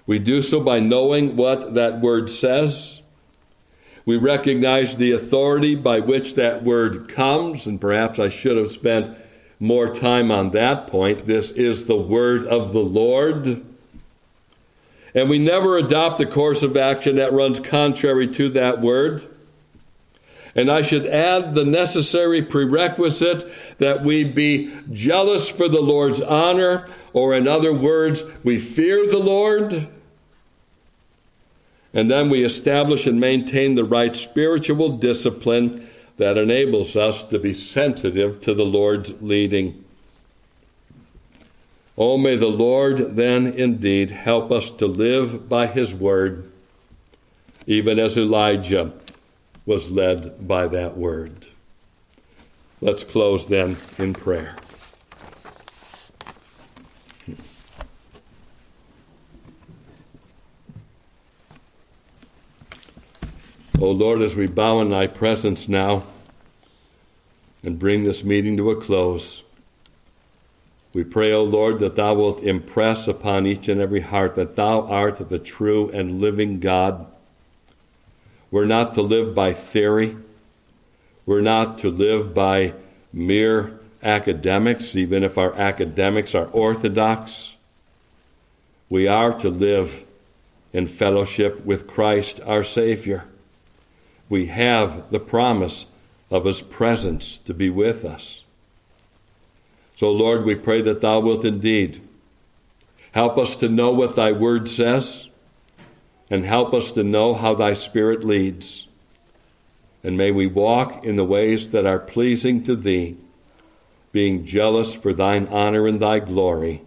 We 0.05 0.19
do 0.19 0.41
so 0.41 0.61
by 0.61 0.79
knowing 0.79 1.35
what 1.35 1.73
that 1.73 1.99
word 1.99 2.29
says. 2.29 3.01
We 4.05 4.17
recognize 4.17 4.97
the 4.97 5.11
authority 5.11 5.75
by 5.75 5.99
which 5.99 6.35
that 6.35 6.63
word 6.63 7.09
comes, 7.09 7.67
and 7.67 7.79
perhaps 7.79 8.19
I 8.19 8.29
should 8.29 8.57
have 8.57 8.71
spent 8.71 9.11
more 9.59 9.93
time 9.93 10.31
on 10.31 10.51
that 10.51 10.87
point. 10.87 11.25
This 11.25 11.51
is 11.51 11.85
the 11.85 11.97
word 11.97 12.45
of 12.45 12.73
the 12.73 12.83
Lord. 12.83 13.65
And 15.15 15.29
we 15.29 15.39
never 15.39 15.77
adopt 15.77 16.19
a 16.19 16.25
course 16.25 16.63
of 16.63 16.75
action 16.75 17.17
that 17.17 17.31
runs 17.31 17.59
contrary 17.59 18.27
to 18.29 18.49
that 18.49 18.81
word. 18.81 19.27
And 20.55 20.69
I 20.69 20.83
should 20.83 21.07
add 21.07 21.55
the 21.55 21.65
necessary 21.65 22.41
prerequisite 22.41 23.51
that 23.79 24.03
we 24.03 24.23
be 24.23 24.71
jealous 24.91 25.49
for 25.49 25.67
the 25.67 25.81
Lord's 25.81 26.21
honor, 26.21 26.87
or 27.11 27.33
in 27.33 27.47
other 27.47 27.73
words, 27.73 28.23
we 28.43 28.59
fear 28.59 29.07
the 29.07 29.19
Lord. 29.19 29.87
And 31.91 32.09
then 32.09 32.29
we 32.29 32.43
establish 32.43 33.07
and 33.07 33.19
maintain 33.19 33.75
the 33.75 33.83
right 33.83 34.15
spiritual 34.15 34.89
discipline 34.97 35.89
that 36.17 36.37
enables 36.37 36.95
us 36.95 37.23
to 37.25 37.39
be 37.39 37.53
sensitive 37.53 38.39
to 38.41 38.53
the 38.53 38.65
Lord's 38.65 39.19
leading. 39.21 39.83
Oh, 41.97 42.17
may 42.17 42.35
the 42.35 42.47
Lord 42.47 43.15
then 43.15 43.47
indeed 43.47 44.11
help 44.11 44.51
us 44.51 44.71
to 44.73 44.85
live 44.85 45.49
by 45.49 45.65
his 45.65 45.93
word, 45.93 46.49
even 47.65 47.97
as 47.97 48.17
Elijah 48.17 48.93
was 49.65 49.89
led 49.89 50.47
by 50.47 50.67
that 50.67 50.97
word. 50.97 51.47
Let's 52.81 53.03
close 53.03 53.47
then 53.47 53.77
in 53.97 54.13
prayer. 54.13 54.57
O 63.79 63.87
oh 63.87 63.91
Lord, 63.91 64.21
as 64.21 64.35
we 64.35 64.47
bow 64.47 64.79
in 64.79 64.91
thy 64.91 65.07
presence 65.07 65.67
now 65.67 66.03
and 67.63 67.77
bring 67.77 68.03
this 68.03 68.23
meeting 68.23 68.55
to 68.55 68.71
a 68.71 68.79
close, 68.79 69.43
we 70.93 71.03
pray, 71.03 71.33
O 71.33 71.39
oh 71.39 71.43
Lord, 71.43 71.79
that 71.79 71.95
thou 71.95 72.13
wilt 72.13 72.43
impress 72.43 73.07
upon 73.07 73.47
each 73.47 73.67
and 73.67 73.81
every 73.81 74.01
heart 74.01 74.35
that 74.35 74.55
thou 74.55 74.87
art 74.87 75.27
the 75.29 75.39
true 75.39 75.89
and 75.89 76.21
living 76.21 76.59
God. 76.59 77.07
We're 78.53 78.65
not 78.65 78.93
to 78.93 79.01
live 79.01 79.33
by 79.33 79.53
theory. 79.53 80.15
We're 81.25 81.41
not 81.41 81.79
to 81.79 81.89
live 81.89 82.35
by 82.35 82.73
mere 83.11 83.79
academics, 84.03 84.95
even 84.95 85.23
if 85.23 85.39
our 85.39 85.55
academics 85.55 86.35
are 86.35 86.45
orthodox. 86.45 87.55
We 88.89 89.07
are 89.07 89.33
to 89.39 89.49
live 89.49 90.03
in 90.71 90.85
fellowship 90.85 91.65
with 91.65 91.87
Christ 91.87 92.39
our 92.45 92.63
Savior 92.63 93.23
we 94.29 94.47
have 94.47 95.09
the 95.11 95.19
promise 95.19 95.85
of 96.31 96.45
His 96.45 96.61
presence 96.61 97.37
to 97.39 97.53
be 97.53 97.69
with 97.69 98.03
us. 98.03 98.43
So, 99.95 100.11
Lord, 100.11 100.43
we 100.43 100.55
pray 100.55 100.81
that 100.81 101.01
Thou 101.01 101.19
wilt 101.19 101.45
indeed 101.45 102.01
help 103.11 103.37
us 103.37 103.55
to 103.57 103.69
know 103.69 103.91
what 103.91 104.15
Thy 104.15 104.31
Word 104.31 104.67
says 104.67 105.27
and 106.33 106.45
help 106.45 106.73
us 106.73 106.89
to 106.93 107.03
know 107.03 107.35
how 107.35 107.53
Thy 107.53 107.75
Spirit 107.75 108.23
leads. 108.23 108.87
And 110.03 110.17
may 110.17 110.31
we 110.31 110.47
walk 110.47 111.05
in 111.05 111.15
the 111.15 111.23
ways 111.23 111.69
that 111.69 111.85
are 111.85 111.99
pleasing 111.99 112.63
to 112.63 112.75
Thee, 112.75 113.17
being 114.11 114.43
jealous 114.43 114.95
for 114.95 115.13
Thine 115.13 115.47
honor 115.51 115.85
and 115.85 115.99
Thy 115.99 116.17
glory. 116.17 116.81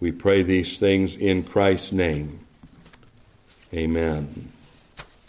We 0.00 0.12
pray 0.12 0.42
these 0.42 0.78
things 0.78 1.16
in 1.16 1.44
Christ's 1.44 1.92
name. 1.92 2.40
Amen. 3.72 4.49